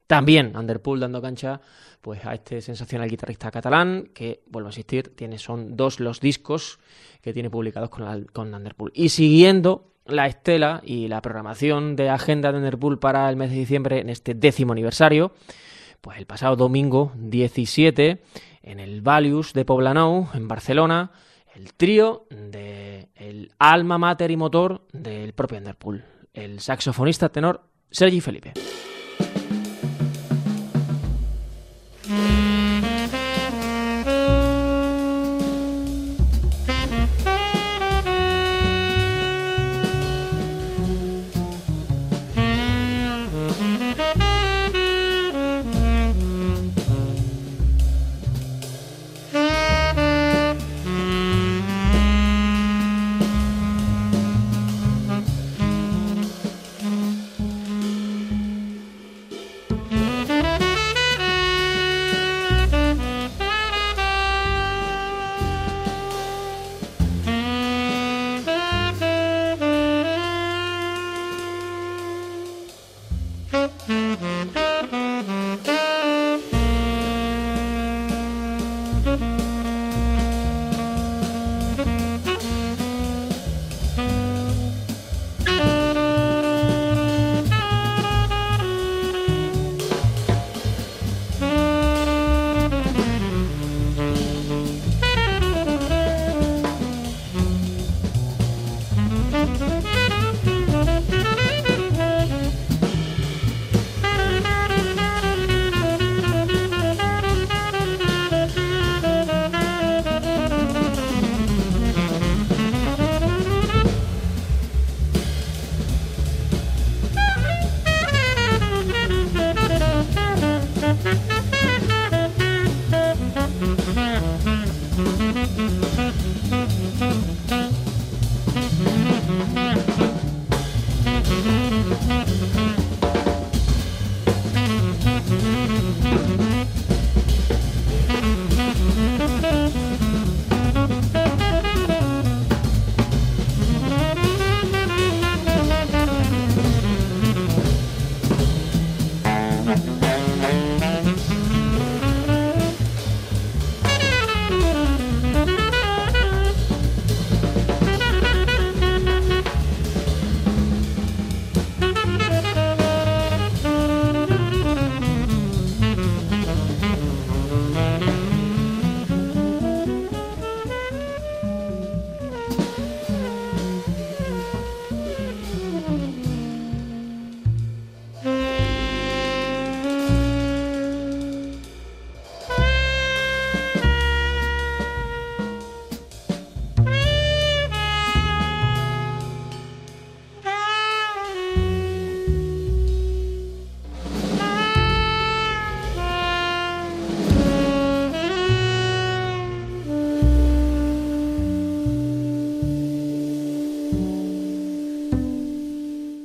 También 0.10 0.58
Underpool 0.58 1.00
dando 1.00 1.22
cancha 1.22 1.62
pues 2.02 2.26
a 2.26 2.34
este 2.34 2.62
sensacional 2.62 3.08
guitarrista 3.08 3.52
catalán 3.52 4.10
que, 4.12 4.42
vuelvo 4.48 4.70
a 4.70 4.72
insistir, 4.72 5.16
tiene, 5.16 5.38
son 5.38 5.78
dos 5.78 6.00
los 6.00 6.20
discos 6.20 6.80
que 7.22 7.32
tiene 7.32 7.52
publicados 7.52 7.92
con, 7.92 8.56
Underpool. 8.56 8.92
Y 8.96 9.10
siguiendo 9.10 9.94
la 10.08 10.26
estela 10.26 10.82
y 10.84 11.10
la 11.10 11.22
programación 11.22 11.96
de 11.96 12.10
agenda 12.10 12.52
de 12.52 12.58
Underpool 12.58 12.98
para 12.98 13.30
el 13.30 13.36
mes 13.36 13.52
de 13.52 13.58
diciembre 13.58 14.00
en 14.00 14.10
este 14.10 14.34
décimo 14.34 14.72
aniversario, 14.72 15.32
pues 16.02 16.18
el 16.18 16.26
pasado 16.26 16.56
domingo 16.56 17.12
17 17.16 18.24
en 18.64 18.80
el 18.80 19.02
Valius 19.02 19.54
de 19.54 19.64
Poblenou, 19.64 20.30
en 20.34 20.48
Barcelona, 20.48 21.12
el 21.54 21.76
trío 21.76 22.26
de 22.32 23.10
el 23.14 23.52
alma 23.60 24.00
mater 24.00 24.32
y 24.32 24.38
motor 24.38 24.88
del 24.92 25.34
propio 25.34 25.60
Underpool, 25.60 26.04
el 26.34 26.62
saxofonista 26.62 27.30
tenor 27.30 27.62
Sergi 27.92 28.22
Felipe. 28.22 28.54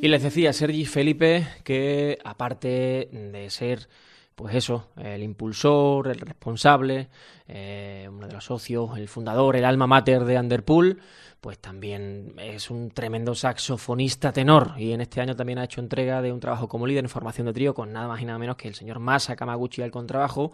Y 0.05 0.09
les 0.09 0.23
decía 0.23 0.53
Sergi 0.53 0.85
Felipe 0.85 1.49
que, 1.65 2.19
aparte 2.25 3.09
de 3.11 3.49
ser 3.49 3.89
pues 4.35 4.55
eso, 4.55 4.91
el 4.99 5.23
impulsor, 5.23 6.09
el 6.09 6.21
responsable, 6.21 7.09
eh, 7.49 8.07
uno 8.13 8.27
de 8.27 8.35
los 8.35 8.45
socios, 8.45 8.99
el 8.99 9.09
fundador, 9.09 9.57
el 9.57 9.65
alma 9.65 9.87
mater 9.87 10.27
de 10.27 10.39
Underpool, 10.39 11.01
pues 11.41 11.59
también 11.59 12.35
es 12.37 12.69
un 12.69 12.91
tremendo 12.91 13.35
saxofonista 13.35 14.31
tenor 14.31 14.75
y 14.77 14.93
en 14.93 15.01
este 15.01 15.23
año 15.23 15.37
también 15.37 15.59
ha 15.59 15.65
hecho 15.65 15.81
entrega 15.81 16.21
de 16.21 16.33
un 16.35 16.41
trabajo 16.41 16.69
como 16.69 16.87
líder 16.87 17.05
en 17.05 17.09
formación 17.09 17.47
de 17.47 17.55
trío 17.55 17.73
con 17.73 17.91
nada 17.91 18.07
más 18.07 18.21
y 18.21 18.27
nada 18.27 18.39
menos 18.39 18.57
que 18.57 18.69
el 18.69 18.75
señor 18.75 18.99
Masa 18.99 19.37
Kamaguchi 19.37 19.81
al 19.81 19.91
contrabajo 19.91 20.53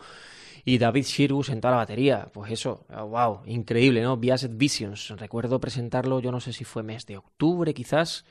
y 0.65 0.79
David 0.79 1.07
Shirgus 1.07 1.49
en 1.49 1.61
toda 1.61 1.73
la 1.73 1.79
batería. 1.79 2.29
Pues 2.33 2.53
eso, 2.53 2.87
wow, 2.89 3.41
increíble, 3.47 4.01
¿no? 4.01 4.17
Biased 4.17 4.53
Visions. 4.55 5.09
Recuerdo 5.19 5.59
presentarlo, 5.59 6.21
yo 6.21 6.31
no 6.31 6.39
sé 6.39 6.53
si 6.53 6.63
fue 6.63 6.85
mes 6.85 7.05
de 7.07 7.17
octubre 7.17 7.75
quizás 7.75 8.25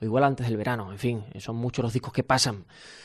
o 0.00 0.04
igual 0.04 0.24
antes 0.24 0.46
del 0.46 0.56
verano. 0.56 0.90
En 0.92 0.98
fin, 0.98 1.24
son 1.38 1.56
muchos 1.56 1.82
los 1.82 1.92
discos 1.92 2.12
que 2.12 2.22
pasan 2.22 2.64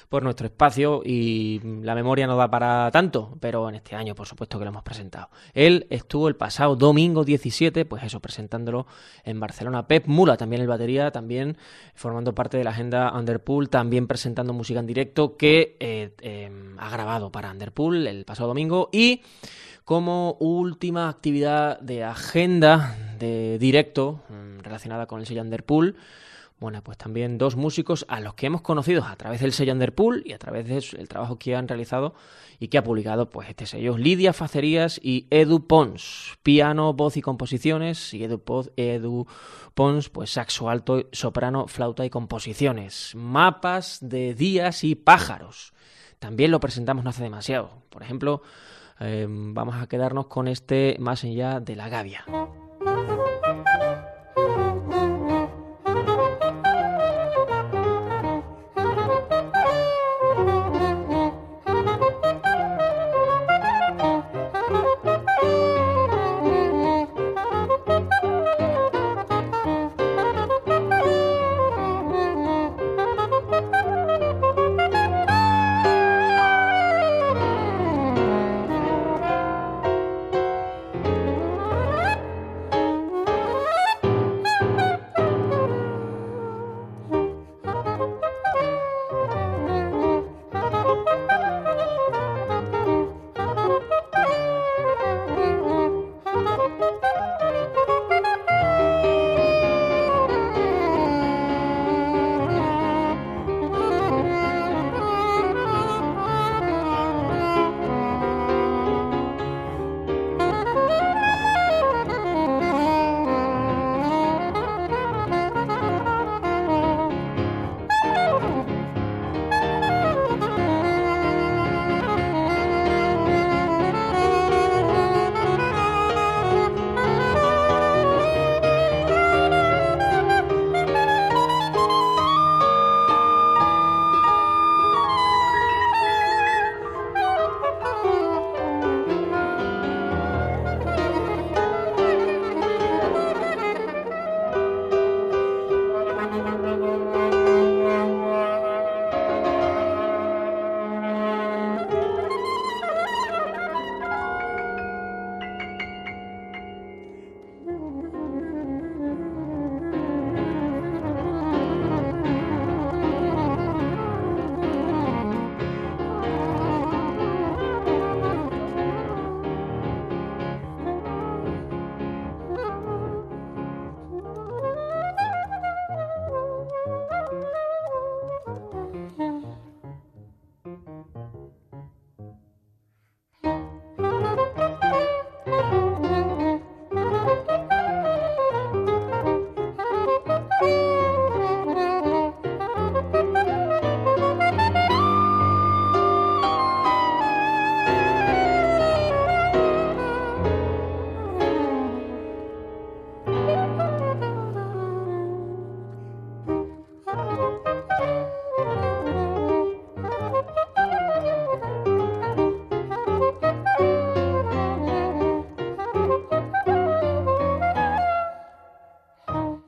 por 0.09 0.21
nuestro 0.21 0.45
espacio 0.45 1.01
y 1.03 1.59
la 1.81 1.95
memoria 1.95 2.27
no 2.27 2.35
da 2.35 2.47
para 2.47 2.91
tanto, 2.91 3.35
pero 3.39 3.67
en 3.67 3.75
este 3.75 3.95
año, 3.95 4.13
por 4.13 4.27
supuesto, 4.27 4.59
que 4.59 4.65
lo 4.65 4.69
hemos 4.69 4.83
presentado. 4.83 5.29
Él 5.53 5.87
estuvo 5.89 6.27
el 6.27 6.35
pasado 6.35 6.75
domingo 6.75 7.23
17, 7.23 7.85
pues 7.85 8.03
eso, 8.03 8.19
presentándolo 8.19 8.85
en 9.23 9.39
Barcelona. 9.39 9.87
Pep 9.87 10.05
Mula, 10.05 10.37
también 10.37 10.61
el 10.61 10.67
batería, 10.67 11.09
también 11.09 11.57
formando 11.95 12.35
parte 12.35 12.57
de 12.57 12.63
la 12.63 12.69
agenda 12.69 13.11
Underpool, 13.17 13.69
también 13.69 14.05
presentando 14.05 14.53
música 14.53 14.79
en 14.79 14.85
directo 14.85 15.35
que 15.35 15.77
eh, 15.79 16.13
em, 16.21 16.77
ha 16.77 16.89
grabado 16.91 17.31
para 17.31 17.49
Underpool 17.49 18.05
el 18.05 18.23
pasado 18.25 18.49
domingo 18.49 18.89
y 18.91 19.23
como 19.85 20.37
última 20.39 21.09
actividad 21.09 21.79
de 21.79 22.03
agenda 22.03 22.95
de 23.19 23.57
directo 23.57 24.21
mm, 24.29 24.59
relacionada 24.59 25.07
con 25.07 25.19
el 25.19 25.25
sello 25.25 25.41
Underpool, 25.41 25.95
bueno, 26.63 26.81
pues 26.81 26.97
también 26.97 27.37
dos 27.37 27.57
músicos 27.57 28.05
a 28.07 28.21
los 28.21 28.35
que 28.35 28.45
hemos 28.45 28.61
conocido 28.61 29.03
a 29.03 29.17
través 29.17 29.41
del 29.41 29.51
sello 29.51 29.73
Underpool 29.73 30.23
y 30.25 30.31
a 30.31 30.37
través 30.37 30.65
del 30.65 31.09
trabajo 31.09 31.37
que 31.37 31.57
han 31.57 31.67
realizado 31.67 32.15
y 32.57 32.69
que 32.69 32.77
ha 32.77 32.83
publicado 32.85 33.29
pues 33.29 33.49
este 33.49 33.65
sello. 33.65 33.97
Lidia 33.97 34.31
Facerías 34.31 34.97
y 35.03 35.27
Edu 35.29 35.67
Pons, 35.67 36.37
piano, 36.41 36.93
voz 36.93 37.17
y 37.17 37.21
composiciones 37.21 38.13
y 38.13 38.23
Edu, 38.23 39.27
Pons 39.73 40.07
pues 40.07 40.29
saxo 40.29 40.69
alto, 40.69 41.09
soprano, 41.11 41.67
flauta 41.67 42.05
y 42.05 42.09
composiciones. 42.09 43.13
Mapas 43.13 43.97
de 44.01 44.33
días 44.33 44.85
y 44.85 44.95
pájaros. 44.95 45.73
También 46.19 46.49
lo 46.49 46.61
presentamos 46.61 47.03
no 47.03 47.09
hace 47.09 47.23
demasiado. 47.23 47.83
Por 47.89 48.03
ejemplo, 48.03 48.41
eh, 49.01 49.27
vamos 49.27 49.75
a 49.75 49.87
quedarnos 49.87 50.27
con 50.27 50.47
este 50.47 50.95
más 50.97 51.25
allá 51.25 51.59
de 51.59 51.75
la 51.75 51.89
gavia. 51.89 52.23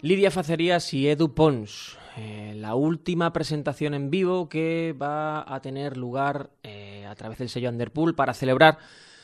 Lidia 0.06 0.30
Facerías 0.30 0.93
y 0.93 1.10
Edu 1.10 1.34
Pons. 1.34 1.97
Eh, 2.16 2.53
la 2.56 2.76
última 2.76 3.34
presentación 3.34 3.95
en 3.95 4.12
vivo 4.12 4.47
que 4.49 4.93
va 4.93 5.51
a 5.51 5.60
tener 5.62 5.97
lugar 5.97 6.51
eh, 6.62 7.08
a 7.08 7.16
través 7.16 7.39
del 7.39 7.49
sello 7.49 7.70
Underpool 7.72 8.14
para 8.14 8.36
celebrar 8.36 8.78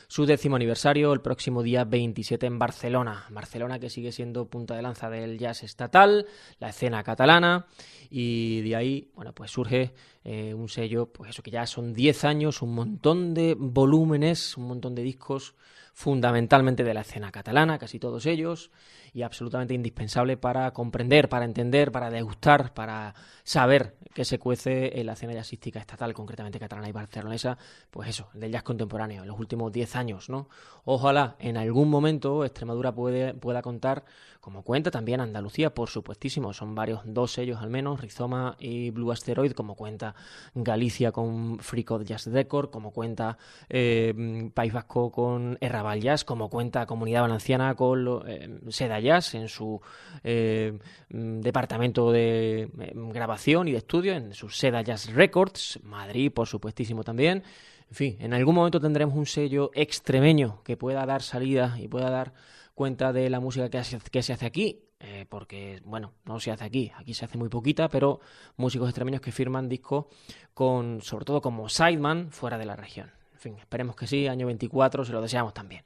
su 0.08 0.26
décimo 0.26 0.56
aniversario 0.56 1.12
el 1.12 1.20
próximo 1.20 1.62
día 1.62 1.84
27 1.84 2.46
en 2.46 2.58
Barcelona. 2.58 3.26
Barcelona 3.30 3.78
que 3.78 3.90
sigue 3.90 4.10
siendo 4.10 4.48
punta 4.48 4.74
de 4.74 4.82
lanza 4.82 5.08
del 5.08 5.38
jazz 5.38 5.62
estatal, 5.62 6.26
la 6.58 6.70
escena 6.70 7.04
catalana 7.04 7.66
y 8.10 8.62
de 8.62 8.74
ahí, 8.74 9.12
bueno, 9.14 9.32
pues 9.32 9.52
surge 9.52 9.94
eh, 10.24 10.52
un 10.52 10.68
sello, 10.68 11.06
pues 11.06 11.30
eso 11.30 11.44
que 11.44 11.52
ya 11.52 11.64
son 11.64 11.94
10 11.94 12.24
años, 12.24 12.60
un 12.60 12.74
montón 12.74 13.34
de 13.34 13.54
volúmenes, 13.56 14.56
un 14.56 14.66
montón 14.66 14.96
de 14.96 15.02
discos 15.02 15.54
fundamentalmente 15.92 16.84
de 16.84 16.94
la 16.94 17.02
escena 17.02 17.30
catalana, 17.30 17.78
casi 17.78 17.98
todos 17.98 18.26
ellos, 18.26 18.70
y 19.14 19.22
absolutamente 19.22 19.74
indispensable 19.74 20.36
para 20.36 20.70
comprender, 20.72 21.28
para 21.28 21.44
entender, 21.44 21.92
para 21.92 22.10
degustar, 22.10 22.72
para 22.72 23.14
saber 23.44 23.96
qué 24.14 24.24
se 24.24 24.38
cuece 24.38 24.98
en 24.98 25.06
la 25.06 25.12
escena 25.12 25.34
jazzística 25.34 25.80
estatal, 25.80 26.14
concretamente 26.14 26.58
catalana 26.58 26.88
y 26.88 26.92
barcelonesa, 26.92 27.58
pues 27.90 28.08
eso, 28.08 28.28
del 28.34 28.52
jazz 28.52 28.62
contemporáneo, 28.62 29.22
en 29.22 29.28
los 29.28 29.38
últimos 29.38 29.72
10 29.72 29.96
años, 29.96 30.30
¿no? 30.30 30.48
Ojalá 30.84 31.36
en 31.38 31.56
algún 31.56 31.88
momento 31.88 32.44
Extremadura 32.44 32.92
puede, 32.94 33.34
pueda 33.34 33.62
contar, 33.62 34.04
como 34.40 34.62
cuenta 34.62 34.90
también 34.90 35.20
Andalucía, 35.20 35.74
por 35.74 35.88
supuestísimo, 35.88 36.52
son 36.52 36.74
varios, 36.74 37.02
dos 37.04 37.32
sellos 37.32 37.60
al 37.62 37.70
menos, 37.70 38.00
Rizoma 38.00 38.56
y 38.58 38.90
Blue 38.90 39.12
Asteroid, 39.12 39.52
como 39.52 39.76
cuenta 39.76 40.14
Galicia 40.54 41.12
con 41.12 41.58
Fricot 41.60 42.04
Jazz 42.04 42.26
Record, 42.26 42.70
como 42.70 42.92
cuenta 42.92 43.38
eh, 43.68 44.50
País 44.54 44.72
Vasco 44.72 45.12
con 45.12 45.58
Errabal 45.82 46.00
Jazz, 46.00 46.24
como 46.24 46.48
cuenta 46.48 46.86
Comunidad 46.86 47.22
Valenciana 47.22 47.74
con 47.74 48.22
eh, 48.26 48.60
Seda 48.68 49.00
Jazz 49.00 49.34
en 49.34 49.48
su 49.48 49.80
eh, 50.22 50.78
mm, 51.08 51.40
departamento 51.40 52.12
de 52.12 52.70
grabación 53.12 53.66
y 53.66 53.72
de 53.72 53.78
estudio, 53.78 54.12
en 54.12 54.32
su 54.32 54.48
Seda 54.48 54.82
Jazz 54.82 55.12
Records, 55.12 55.80
Madrid 55.82 56.30
por 56.32 56.46
supuestísimo 56.46 57.02
también. 57.02 57.42
En 57.88 57.94
fin, 57.94 58.16
en 58.20 58.32
algún 58.32 58.54
momento 58.54 58.80
tendremos 58.80 59.16
un 59.16 59.26
sello 59.26 59.70
extremeño 59.74 60.62
que 60.62 60.76
pueda 60.76 61.04
dar 61.04 61.22
salida 61.22 61.76
y 61.78 61.88
pueda 61.88 62.10
dar 62.10 62.32
cuenta 62.74 63.12
de 63.12 63.28
la 63.28 63.40
música 63.40 63.68
que, 63.68 63.82
que 64.10 64.22
se 64.22 64.32
hace 64.32 64.46
aquí 64.46 64.84
eh, 65.04 65.26
porque, 65.28 65.82
bueno, 65.84 66.12
no 66.24 66.38
se 66.38 66.52
hace 66.52 66.64
aquí, 66.64 66.92
aquí 66.94 67.12
se 67.12 67.24
hace 67.24 67.36
muy 67.36 67.48
poquita, 67.48 67.88
pero 67.88 68.20
músicos 68.56 68.88
extremeños 68.88 69.20
que 69.20 69.32
firman 69.32 69.68
discos 69.68 70.06
con, 70.54 71.02
sobre 71.02 71.24
todo 71.24 71.40
como 71.42 71.68
Sideman, 71.68 72.30
fuera 72.30 72.56
de 72.56 72.66
la 72.66 72.76
región. 72.76 73.10
Fin, 73.42 73.58
esperemos 73.58 73.96
que 73.96 74.06
sí, 74.06 74.28
año 74.28 74.46
24, 74.46 75.04
se 75.04 75.12
lo 75.12 75.20
deseamos 75.20 75.52
también. 75.52 75.82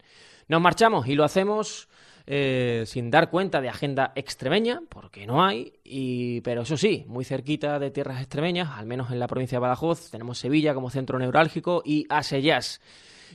Nos 0.47 0.61
marchamos 0.61 1.09
y 1.09 1.15
lo 1.15 1.25
hacemos 1.25 1.89
eh, 2.27 2.85
sin 2.87 3.11
dar 3.11 3.31
cuenta 3.31 3.63
de 3.63 3.71
agenda 3.71 4.13
extremeña, 4.15 4.83
porque 4.91 5.27
no 5.27 5.43
hay, 5.43 5.73
y, 5.83 6.43
pero 6.43 6.63
eso 6.63 6.77
sí, 6.77 7.07
muy 7.09 7.25
cerquita 7.25 7.79
de 7.79 7.91
tierras 7.91 8.21
extremeñas, 8.21 8.73
al 8.77 8.85
menos 8.85 9.11
en 9.11 9.19
la 9.19 9.27
provincia 9.27 9.57
de 9.57 9.61
Badajoz, 9.61 10.11
tenemos 10.11 10.37
Sevilla 10.37 10.75
como 10.75 10.91
centro 10.91 11.19
neurálgico 11.19 11.83
y 11.83 12.05
Aseyas 12.11 12.83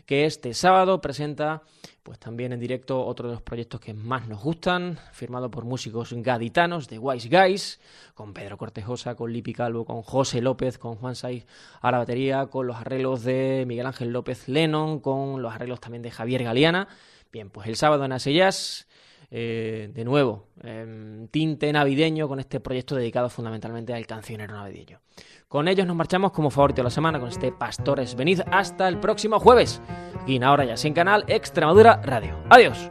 que 0.05 0.25
este 0.25 0.53
sábado 0.53 1.01
presenta 1.01 1.63
pues 2.03 2.17
también 2.19 2.51
en 2.51 2.59
directo 2.59 3.05
otro 3.05 3.27
de 3.27 3.35
los 3.35 3.43
proyectos 3.43 3.79
que 3.79 3.93
más 3.93 4.27
nos 4.27 4.41
gustan, 4.41 4.97
firmado 5.11 5.51
por 5.51 5.65
músicos 5.65 6.13
gaditanos 6.13 6.87
de 6.87 6.97
Wise 6.97 7.29
Guys, 7.29 7.79
con 8.15 8.33
Pedro 8.33 8.57
Cortejosa, 8.57 9.15
con 9.15 9.31
Lipi 9.31 9.53
Calvo, 9.53 9.85
con 9.85 10.01
José 10.01 10.41
López, 10.41 10.77
con 10.77 10.95
Juan 10.95 11.15
Saiz 11.15 11.45
a 11.79 11.91
la 11.91 11.99
batería, 11.99 12.47
con 12.47 12.65
los 12.67 12.77
arreglos 12.77 13.23
de 13.23 13.65
Miguel 13.67 13.85
Ángel 13.85 14.09
López 14.09 14.47
Lennon, 14.47 14.99
con 14.99 15.41
los 15.41 15.53
arreglos 15.53 15.79
también 15.79 16.01
de 16.01 16.11
Javier 16.11 16.43
Galeana. 16.43 16.87
Bien, 17.31 17.49
pues 17.49 17.67
el 17.67 17.75
sábado 17.75 18.03
en 18.03 18.11
Asellas 18.11 18.87
eh, 19.33 19.89
de 19.93 20.03
nuevo, 20.03 20.47
em, 20.61 21.27
tinte 21.29 21.71
navideño 21.71 22.27
con 22.27 22.41
este 22.41 22.59
proyecto 22.59 22.95
dedicado 22.95 23.29
fundamentalmente 23.29 23.93
al 23.93 24.05
cancionero 24.05 24.53
navideño. 24.53 24.99
Con 25.47 25.69
ellos 25.69 25.87
nos 25.87 25.95
marchamos 25.95 26.33
como 26.33 26.49
favorito 26.49 26.81
de 26.81 26.83
la 26.83 26.89
semana 26.89 27.19
con 27.19 27.29
este 27.29 27.51
Pastores 27.51 28.15
Venid 28.15 28.41
hasta 28.51 28.87
el 28.89 28.99
próximo 28.99 29.39
jueves, 29.39 29.81
en 30.27 30.43
Ahora 30.43 30.65
Ya 30.65 30.75
Sin 30.75 30.93
Canal 30.93 31.23
Extremadura 31.27 32.01
Radio. 32.03 32.37
Adiós. 32.49 32.89